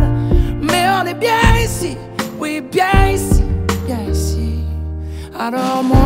mais 0.62 0.84
on 1.00 1.06
est 1.06 1.14
bien 1.14 1.44
ici, 1.62 1.96
oui, 2.40 2.60
bien 2.60 3.10
ici, 3.12 3.44
bien 3.86 4.02
ici. 4.10 4.64
Alors 5.38 5.82
moi, 5.84 6.05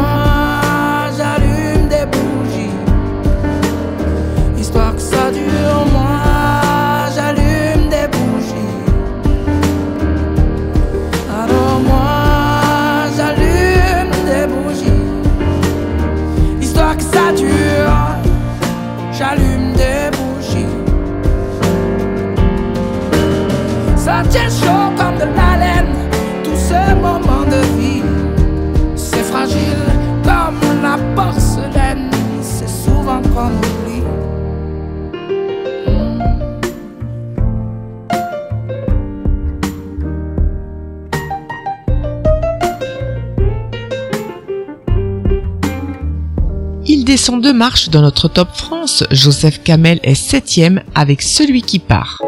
descend 47.11 47.43
deux 47.43 47.53
marches 47.53 47.89
dans 47.89 48.03
notre 48.03 48.29
top 48.29 48.51
France. 48.55 49.03
Joseph 49.11 49.65
Kamel 49.65 49.99
est 50.05 50.15
septième 50.15 50.81
avec 50.95 51.23
celui 51.23 51.63
qui 51.63 51.81
part. 51.81 52.23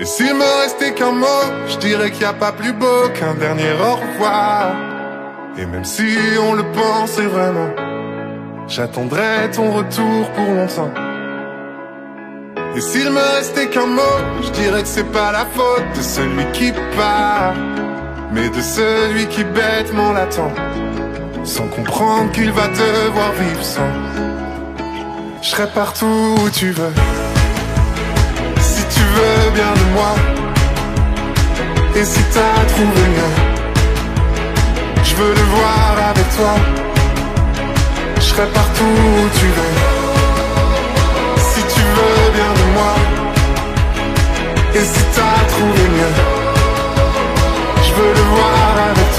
Et 0.00 0.06
s'il 0.06 0.32
me 0.34 0.62
restait 0.62 0.94
qu'un 0.94 1.12
mot, 1.12 1.44
je 1.68 1.76
dirais 1.76 2.10
qu'il 2.10 2.20
n'y 2.20 2.24
a 2.24 2.32
pas 2.32 2.52
plus 2.52 2.72
beau 2.72 3.10
qu'un 3.14 3.34
dernier 3.34 3.72
au 3.72 3.96
revoir. 3.96 4.72
Et 5.58 5.66
même 5.66 5.84
si 5.84 6.08
on 6.40 6.54
le 6.54 6.64
pensait 6.72 7.26
vraiment, 7.26 7.68
j'attendrai 8.68 9.50
ton 9.52 9.72
retour 9.72 10.26
pour 10.34 10.54
longtemps. 10.54 10.94
Et 12.74 12.80
s'il 12.80 13.10
me 13.10 13.36
restait 13.36 13.68
qu'un 13.68 13.88
mot, 13.88 14.16
je 14.42 14.50
dirais 14.52 14.80
que 14.84 14.88
c'est 14.88 15.12
pas 15.12 15.32
la 15.32 15.44
faute 15.44 15.84
de 15.94 16.00
celui 16.00 16.50
qui 16.54 16.72
part, 16.96 17.52
mais 18.32 18.48
de 18.48 18.60
celui 18.60 19.26
qui 19.28 19.44
bêtement 19.44 20.12
l'attend, 20.12 20.52
sans 21.44 21.66
comprendre 21.68 22.30
qu'il 22.32 22.50
va 22.52 22.68
devoir 22.68 23.32
vivre 23.32 23.64
sans. 23.64 23.92
Je 25.42 25.48
serai 25.48 25.66
partout 25.68 26.36
où 26.38 26.50
tu 26.50 26.70
veux 26.70 26.94
si 28.60 28.82
tu 28.94 29.02
veux 29.16 29.50
bien 29.54 29.72
de 29.80 29.86
moi. 29.94 30.14
Et 31.94 32.04
si 32.04 32.22
t'as 32.34 32.64
trouvé 32.72 33.02
mieux 33.14 33.34
Je 35.04 35.14
veux 35.16 35.34
le 35.34 35.46
voir 35.54 35.94
avec 36.10 36.28
toi. 36.36 36.54
Je 38.16 38.22
serai 38.22 38.46
partout 38.46 38.84
où 38.84 39.28
tu 39.38 39.46
veux 39.56 39.74
Si 41.50 41.60
tu 41.74 41.82
veux 41.96 42.32
bien 42.38 42.52
de 42.60 42.66
moi. 42.76 42.94
Et 44.74 44.84
si 44.92 45.02
t'as 45.14 45.38
trouvé 45.52 45.82
mieux 45.96 46.11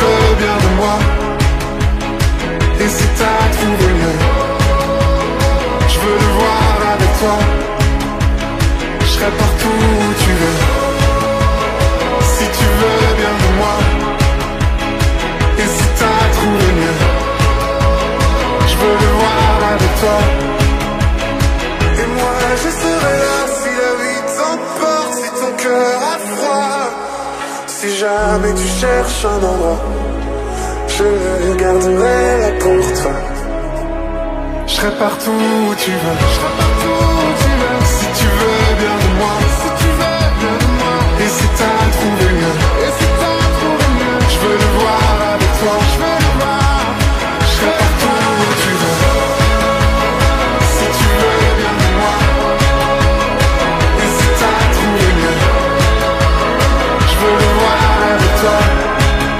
veux 0.00 0.34
bien 0.42 0.56
de 0.64 0.70
moi, 0.80 0.96
et 2.80 2.88
t'as 3.18 3.46
trouvé 3.56 3.92
mieux. 4.00 4.18
Je 5.88 5.98
veux 6.00 6.18
le 6.24 6.30
voir 6.38 6.76
avec 6.94 7.12
toi. 7.20 7.38
Je 9.00 9.06
serai 9.06 9.30
partout 9.42 9.78
où 10.00 10.14
tu 10.22 10.32
veux. 10.40 10.58
Si 12.34 12.44
tu 12.58 12.66
veux 12.78 13.14
bien 13.20 13.34
de 13.44 13.50
moi. 13.58 13.76
Et 15.58 15.68
si 15.76 15.86
t'as 15.98 16.24
trouvé 16.36 16.66
mieux 16.80 16.98
Je 18.70 18.74
veux 18.80 18.96
le 19.04 19.10
voir 19.18 19.58
avec 19.74 19.92
toi. 20.02 20.18
Et 22.00 22.06
moi 22.18 22.36
je 22.62 22.70
serai 22.80 23.14
là 23.24 23.38
si 23.58 23.70
la 23.82 23.92
vie 24.00 24.22
t'emporte 24.36 25.14
Si 25.18 25.28
ton 25.40 25.52
cœur 25.62 25.98
a 26.12 26.25
Si 27.86 27.98
jamais 27.98 28.52
tu 28.54 28.66
cherches 28.80 29.24
un 29.24 29.36
endroit 29.36 29.80
Je 30.88 31.54
garderai 31.54 32.40
là 32.40 32.50
pour 32.58 32.72
je 34.66 34.72
serai 34.72 34.90
partout 34.98 35.30
où 35.30 35.74
tu 35.76 35.92
veux. 35.92 36.18
Je 36.18 36.34
serai 36.34 36.52
partout 36.58 36.96
où 37.16 37.30
tu 37.42 37.52
veux. 37.60 37.78
Si 37.84 38.06
tu 38.18 38.26
veux 38.26 38.74
bien 38.80 38.96
de 39.04 39.10
moi. 39.18 39.34
Si 39.60 39.68
tu 39.80 39.88
veux 39.98 40.18
bien 40.40 40.56
de 40.62 40.70
moi. 40.78 40.96
Et 41.20 41.28
si 41.28 41.46
t'as 41.56 41.86
trouvé 41.96 42.32
mieux. 42.32 43.05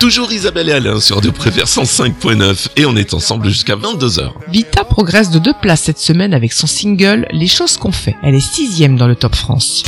Toujours 0.07 0.31
Isabelle 0.31 0.69
et 0.69 0.73
Alain 0.73 1.01
sur 1.01 1.21
De 1.21 1.31
Prévert 1.31 1.65
105.9 1.65 2.69
et 2.77 2.87
on 2.87 2.95
est 2.95 3.13
ensemble 3.13 3.49
jusqu'à 3.49 3.75
22h. 3.75 4.31
Vita 4.53 4.85
progresse 4.85 5.33
de 5.33 5.41
deux 5.41 5.53
places 5.61 5.81
cette 5.81 5.99
semaine 5.99 6.33
avec 6.33 6.53
son 6.53 6.69
single 6.69 7.27
Les 7.33 7.49
choses 7.49 7.77
qu'on 7.77 7.91
fait. 7.91 8.15
Elle 8.23 8.37
est 8.37 8.55
sixième 8.55 8.97
dans 8.97 9.09
le 9.09 9.17
top 9.17 9.35
France. 9.35 9.83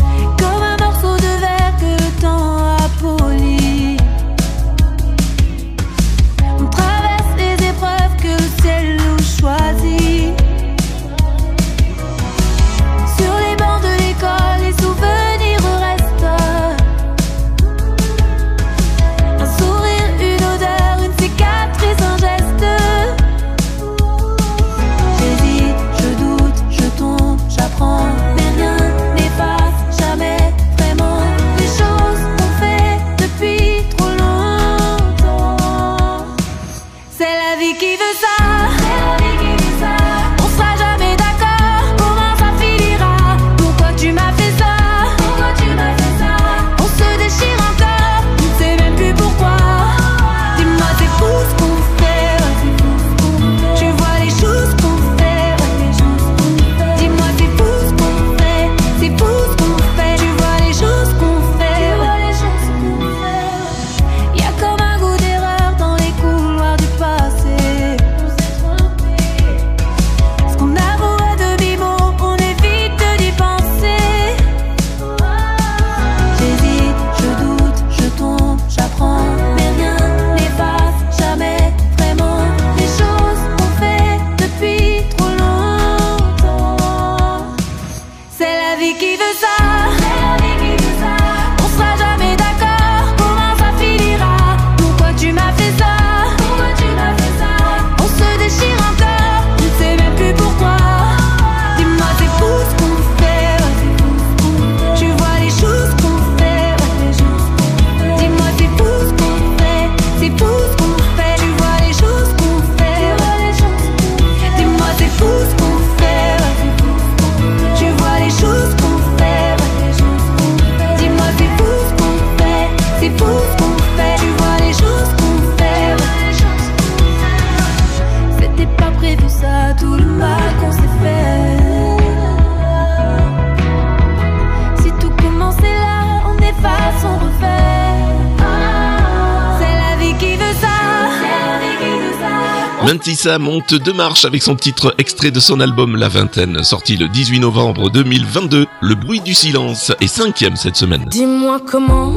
Mentissa 143.09 143.38
monte 143.38 143.72
de 143.72 143.90
marche 143.90 144.26
avec 144.26 144.42
son 144.42 144.54
titre 144.54 144.94
extrait 144.98 145.30
de 145.30 145.40
son 145.40 145.61
album 145.61 145.96
La 145.96 146.11
Vingtaine, 146.11 146.62
sorti 146.62 146.98
le 146.98 147.09
18 147.09 147.40
novembre 147.40 147.88
2022. 147.88 148.66
Le 148.82 148.94
bruit 148.94 149.22
du 149.22 149.32
silence 149.32 149.92
est 150.02 150.09
cinquième 150.09 150.56
cette 150.56 150.76
semaine. 150.76 151.06
Dis-moi 151.06 151.59
comment, 151.66 152.12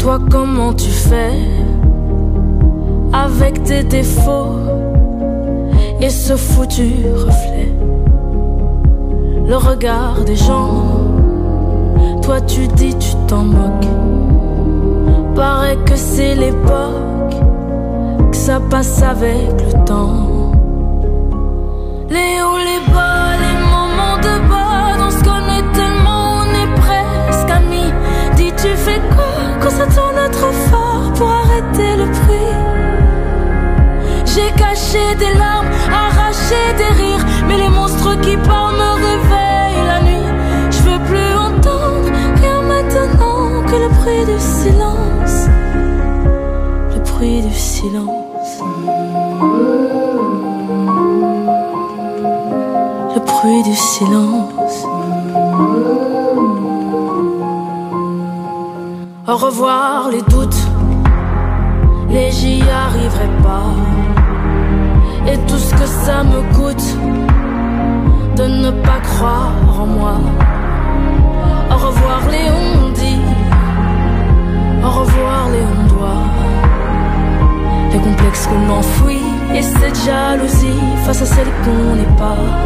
toi 0.00 0.18
comment 0.28 0.74
tu 0.74 0.90
fais 0.90 1.30
avec 3.12 3.62
tes 3.62 3.84
défauts 3.84 4.58
et 6.00 6.10
ce 6.10 6.34
foutu 6.34 6.90
reflet? 7.14 7.72
Le 9.46 9.56
regard 9.56 10.24
des 10.24 10.34
gens, 10.34 11.06
toi 12.20 12.40
tu 12.40 12.66
dis 12.66 12.96
tu 12.98 13.10
t'en 13.28 13.44
moques. 13.44 13.86
Paraît 15.36 15.78
que 15.86 15.94
c'est 15.94 16.34
l'époque, 16.34 17.23
que 17.23 17.23
ça 18.46 18.60
passe 18.60 19.02
avec 19.02 19.52
le 19.52 19.84
temps. 19.86 20.52
Les 22.10 22.42
hauts, 22.42 22.62
les 22.70 22.92
bas, 22.92 23.30
les 23.44 23.58
moments 23.72 24.18
de 24.18 24.34
bas, 24.50 25.06
on 25.06 25.10
se 25.10 25.24
connaît 25.24 25.64
tellement, 25.72 26.42
on 26.42 26.48
est 26.62 26.72
presque 26.84 27.50
amis. 27.50 27.90
Dis, 28.36 28.52
tu 28.52 28.68
fais 28.84 29.00
quoi 29.14 29.34
quand 29.62 29.70
ça 29.70 29.86
tourne 29.86 30.30
trop 30.30 30.52
fort 30.70 31.10
pour 31.14 31.30
arrêter 31.30 31.96
le 31.96 32.04
bruit? 32.04 32.56
J'ai 34.26 34.50
caché 34.62 35.04
des 35.18 35.38
larmes, 35.38 35.70
arraché 36.04 36.62
des 36.76 36.92
rires, 37.02 37.26
mais 37.48 37.56
les 37.56 37.70
monstres 37.70 38.20
qui 38.20 38.36
parlent 38.36 38.76
me 38.76 38.92
réveillent 39.08 39.86
la 39.92 40.00
nuit. 40.02 40.28
Je 40.70 40.80
veux 40.86 41.00
plus 41.08 41.32
entendre 41.48 42.10
rien 42.42 42.60
maintenant 42.60 43.62
que 43.68 43.76
le 43.84 43.88
bruit 43.88 44.24
du 44.30 44.38
silence. 44.38 45.48
Le 46.94 47.00
bruit 47.10 47.40
du 47.40 47.54
silence. 47.54 48.23
Le 53.14 53.20
bruit 53.20 53.62
du 53.62 53.74
silence. 53.74 54.86
Au 59.26 59.36
revoir 59.36 60.10
les 60.10 60.22
doutes, 60.22 60.62
les 62.08 62.30
j'y 62.30 62.62
arriverai. 62.62 63.43
Qu'on 82.18 82.63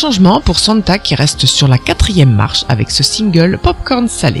changement 0.00 0.40
pour 0.40 0.58
Santa 0.58 0.98
qui 0.98 1.14
reste 1.14 1.44
sur 1.44 1.68
la 1.68 1.76
quatrième 1.76 2.34
marche 2.34 2.64
avec 2.70 2.90
ce 2.90 3.02
single 3.02 3.58
Popcorn 3.62 4.08
Salé. 4.08 4.40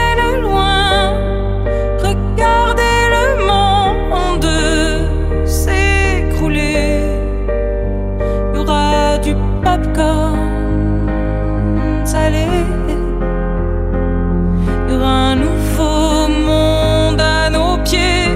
un 15.03 15.35
nouveau 15.35 16.27
monde 16.27 17.19
à 17.19 17.49
nos 17.49 17.77
pieds. 17.83 18.29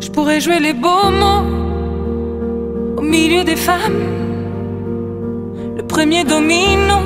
Je 0.00 0.10
pourrais 0.10 0.40
jouer 0.40 0.60
les 0.60 0.72
beaux 0.72 1.10
mots 1.20 1.46
au 2.96 3.02
milieu 3.02 3.44
des 3.44 3.56
femmes. 3.56 4.02
Le 5.76 5.82
premier 5.82 6.24
domino 6.24 7.05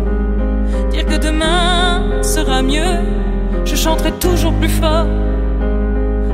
Demain 1.19 2.23
sera 2.23 2.61
mieux. 2.61 2.99
Je 3.65 3.75
chanterai 3.75 4.11
toujours 4.13 4.53
plus 4.53 4.69
fort 4.69 5.05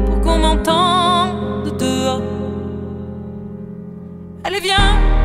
pour 0.06 0.22
qu'on 0.22 0.38
m'entende 0.38 1.76
dehors. 1.78 2.22
Allez, 4.44 4.60
viens, 4.62 5.17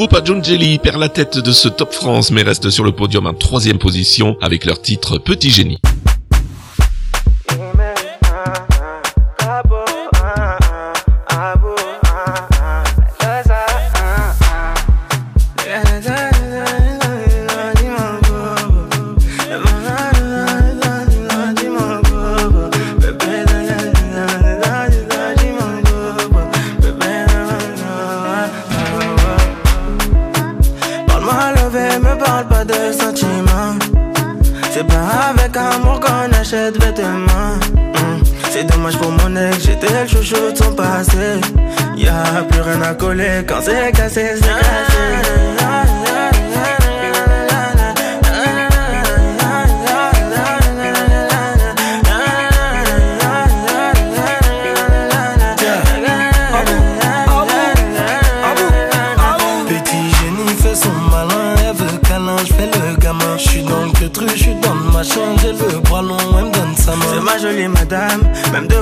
Groupe 0.00 0.42
Jelly 0.42 0.78
perd 0.78 0.98
la 0.98 1.10
tête 1.10 1.36
de 1.36 1.52
ce 1.52 1.68
Top 1.68 1.92
France 1.92 2.30
mais 2.30 2.42
reste 2.42 2.70
sur 2.70 2.84
le 2.84 2.90
podium 2.90 3.26
en 3.26 3.34
troisième 3.34 3.76
position 3.76 4.34
avec 4.40 4.64
leur 4.64 4.80
titre 4.80 5.18
Petit 5.18 5.50
Génie. 5.50 5.78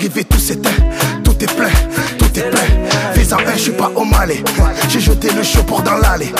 Et 0.00 0.24
tout 0.24 0.38
s'éteint, 0.38 0.70
tout 1.22 1.36
est 1.42 1.54
plein, 1.54 1.68
tout 2.18 2.38
est 2.38 2.50
plein. 2.50 3.12
Fais-en 3.14 3.38
un, 3.38 3.52
je 3.54 3.60
suis 3.60 3.72
pas 3.72 3.90
au 3.94 4.04
malais, 4.04 4.42
j'ai 4.88 5.00
jeté 5.00 5.30
le 5.30 5.42
chopper 5.42 5.82
dans 5.84 5.96
l'allée. 5.96 6.32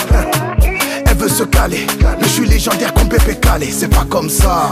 Elle 1.05 1.17
veut 1.17 1.29
se 1.29 1.43
caler, 1.43 1.85
mais 2.19 2.27
je 2.27 2.29
suis 2.29 2.47
légendaire 2.47 2.93
comme 2.93 3.07
Pépé 3.07 3.35
Calé, 3.35 3.69
c'est 3.71 3.89
pas 3.89 4.05
comme 4.09 4.29
ça. 4.29 4.71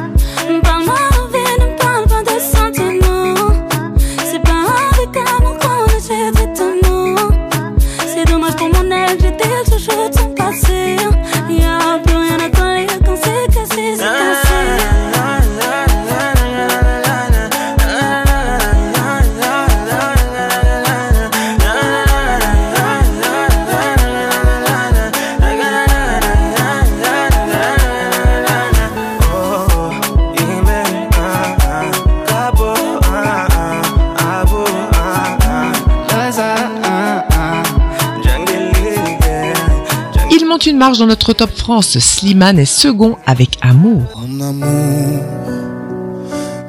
Marche 40.81 40.97
dans 40.97 41.05
notre 41.05 41.33
top 41.33 41.51
France. 41.55 41.99
Slimane 41.99 42.57
est 42.57 42.65
second 42.65 43.15
avec 43.27 43.59
Amour. 43.61 44.01
Mon 44.17 44.43
amour, 44.43 45.23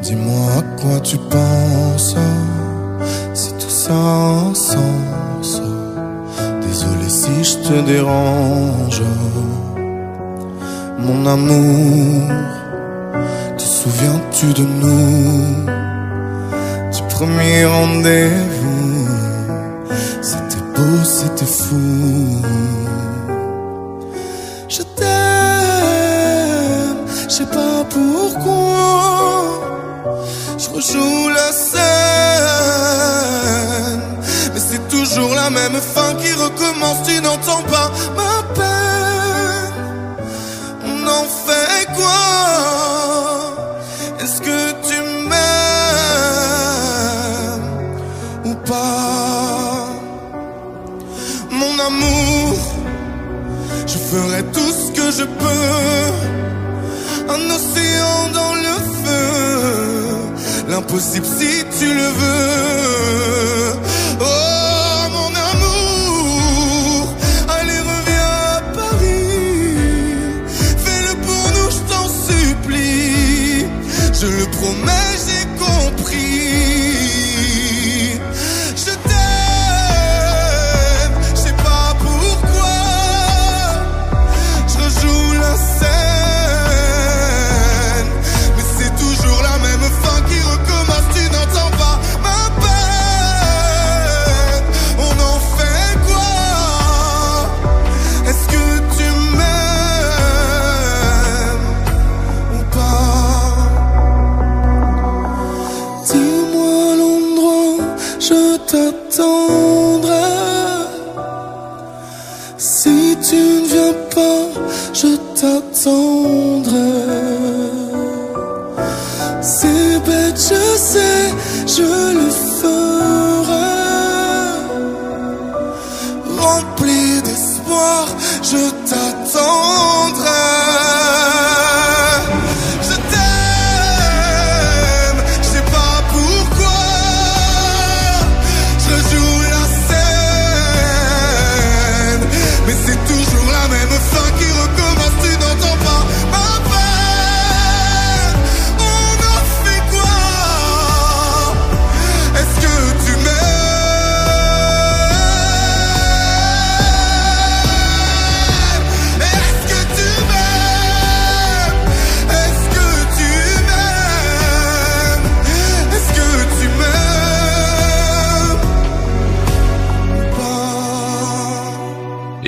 dis-moi 0.03 0.51
à 0.59 0.63
quoi 0.79 1.01
tu 1.01 1.17
penses. 1.17 2.15
C'est 3.33 3.57
tout 3.57 3.71
ça 3.71 4.53
sens. 4.53 5.63
Désolé 6.61 7.09
si 7.09 7.43
je 7.43 7.57
te 7.67 7.81
dérange. 7.87 9.03
Mon 10.99 11.27
amour, 11.27 12.29
te 13.57 13.63
souviens-tu 13.63 14.47
de 14.53 14.65
nous? 14.83 15.65
Du 16.95 17.03
premier 17.15 17.65
rendez-vous. 17.65 19.09
C'était 20.21 20.65
beau, 20.75 21.03
c'était 21.03 21.47
fou. 21.47 22.43
Pourquoi. 27.93 29.61
Je 30.59 30.69
rejoue 30.71 31.29
la 31.29 31.51
scène, 31.53 31.83
mais 34.53 34.61
c'est 34.69 34.85
toujours 34.89 35.35
la 35.35 35.51
même 35.51 35.79
fin 35.95 36.15
qui 36.21 36.33
recommence. 36.33 37.03
Tu 37.07 37.21
n'entends 37.21 37.65
pas 37.75 37.91
ma 38.17 38.43
peine. 38.55 39.75
On 40.87 41.07
en 41.07 41.27
fait 41.47 41.87
quoi? 41.97 42.25
Est-ce 44.21 44.39
que 44.41 44.61
tu 44.89 44.97
m'aimes 45.29 45.43
ou 48.45 48.55
pas? 48.71 49.89
Mon 51.51 51.75
amour. 51.89 52.55
Je 53.87 53.99
ferai 53.99 54.41
tout 54.57 54.73
ce 54.81 54.87
que 54.93 55.07
je 55.19 55.25
peux. 55.25 56.11
Un 57.29 57.51
océan 57.57 58.29
dans 58.35 58.55
le 58.55 58.75
feu. 59.03 59.23
L'impossible 60.69 61.27
si 61.39 61.65
tu 61.79 61.87
le 61.95 62.09
veux. 62.21 63.73
Oh 64.21 65.03
mon 65.17 65.31
amour. 65.51 67.15
Allez, 67.49 67.81
reviens 67.93 68.33
à 68.57 68.61
Paris. 68.79 69.77
Fais-le 70.85 71.15
pour 71.27 71.45
nous, 71.57 71.71
je 71.77 71.81
t'en 71.91 72.07
supplie. 72.29 73.67
Je 74.21 74.27
le 74.27 74.47
promets, 74.57 75.02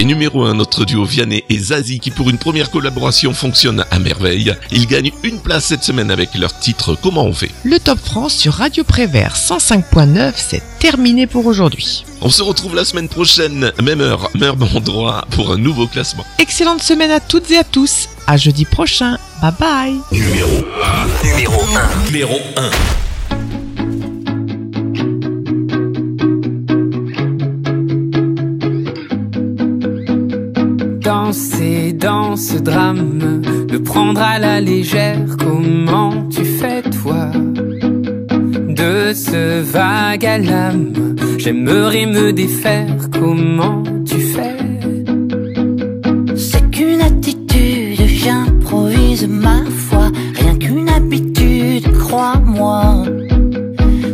Et 0.05 0.07
numéro 0.07 0.45
1, 0.45 0.53
notre 0.53 0.85
duo 0.85 1.07
Vianney 1.07 1.45
et 1.49 1.59
Zazie 1.59 1.99
qui 1.99 2.11
pour 2.11 2.29
une 2.29 2.37
première 2.37 2.71
collaboration 2.71 3.33
fonctionne 3.33 3.87
à 3.91 3.99
merveille. 3.99 4.55
Ils 4.71 4.87
gagnent 4.87 5.13
une 5.23 5.41
place 5.41 5.65
cette 5.65 5.83
semaine 5.83 6.11
avec 6.11 6.35
leur 6.35 6.59
titre 6.59 6.95
Comment 6.95 7.25
on 7.25 7.33
fait? 7.33 7.51
Le 7.65 7.81
Top 7.81 7.99
France 7.99 8.35
sur 8.35 8.53
Radio 8.53 8.85
Prévert 8.85 9.35
105.9, 9.35 10.35
c'est 10.37 10.63
terminé 10.79 11.27
pour 11.27 11.47
aujourd'hui. 11.47 12.05
On 12.21 12.29
se 12.29 12.43
retrouve 12.43 12.75
la 12.75 12.85
semaine 12.85 13.09
prochaine, 13.09 13.73
même 13.83 14.03
heure, 14.03 14.29
même 14.35 14.63
endroit 14.75 15.25
pour 15.31 15.53
un 15.53 15.57
nouveau 15.57 15.87
classement. 15.87 16.27
Excellente 16.39 16.83
semaine 16.83 17.11
à 17.11 17.21
toutes 17.21 17.51
et 17.51 17.57
à 17.57 17.65
tous. 17.65 18.11
À 18.27 18.37
jeudi 18.37 18.67
prochain. 18.67 19.17
Bye 19.41 19.53
bye. 19.59 19.95
Numéro 20.13 20.67
1. 21.25 21.29
Numéro 21.31 21.63
1. 21.63 22.05
Numéro 22.05 22.39
1. 22.59 22.71
Danser 31.35 31.93
dans 31.93 32.37
ce 32.37 32.59
drame, 32.59 33.43
le 33.69 33.83
prendre 33.83 34.23
à 34.23 34.39
la 34.39 34.61
légère, 34.61 35.19
comment 35.37 36.29
tu 36.29 36.45
fais 36.45 36.81
toi? 36.83 37.33
De 38.69 39.13
ce 39.13 39.61
vague 39.61 40.25
à 40.27 40.39
l'âme, 40.39 40.93
j'aimerais 41.39 42.07
me 42.07 42.33
défaire, 42.33 42.87
comment 43.11 43.83
tu 44.07 44.21
fais? 44.21 44.57
C'est 46.37 46.71
qu'une 46.71 47.01
attitude, 47.01 48.07
j'improvise 48.07 49.27
ma 49.27 49.65
foi. 49.89 50.13
Rien 50.37 50.55
qu'une 50.57 50.89
habitude, 50.89 51.91
crois-moi. 51.99 53.07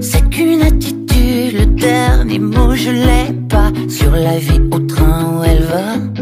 C'est 0.00 0.26
qu'une 0.30 0.62
attitude, 0.62 1.52
le 1.52 1.66
dernier 1.66 2.38
mot 2.38 2.74
je 2.74 2.90
l'ai 2.90 3.34
pas. 3.50 3.70
Sur 3.90 4.12
la 4.12 4.38
vie 4.38 4.62
au 4.70 4.78
train 4.78 5.36
où 5.36 5.44
elle 5.44 5.64
va. 5.64 6.19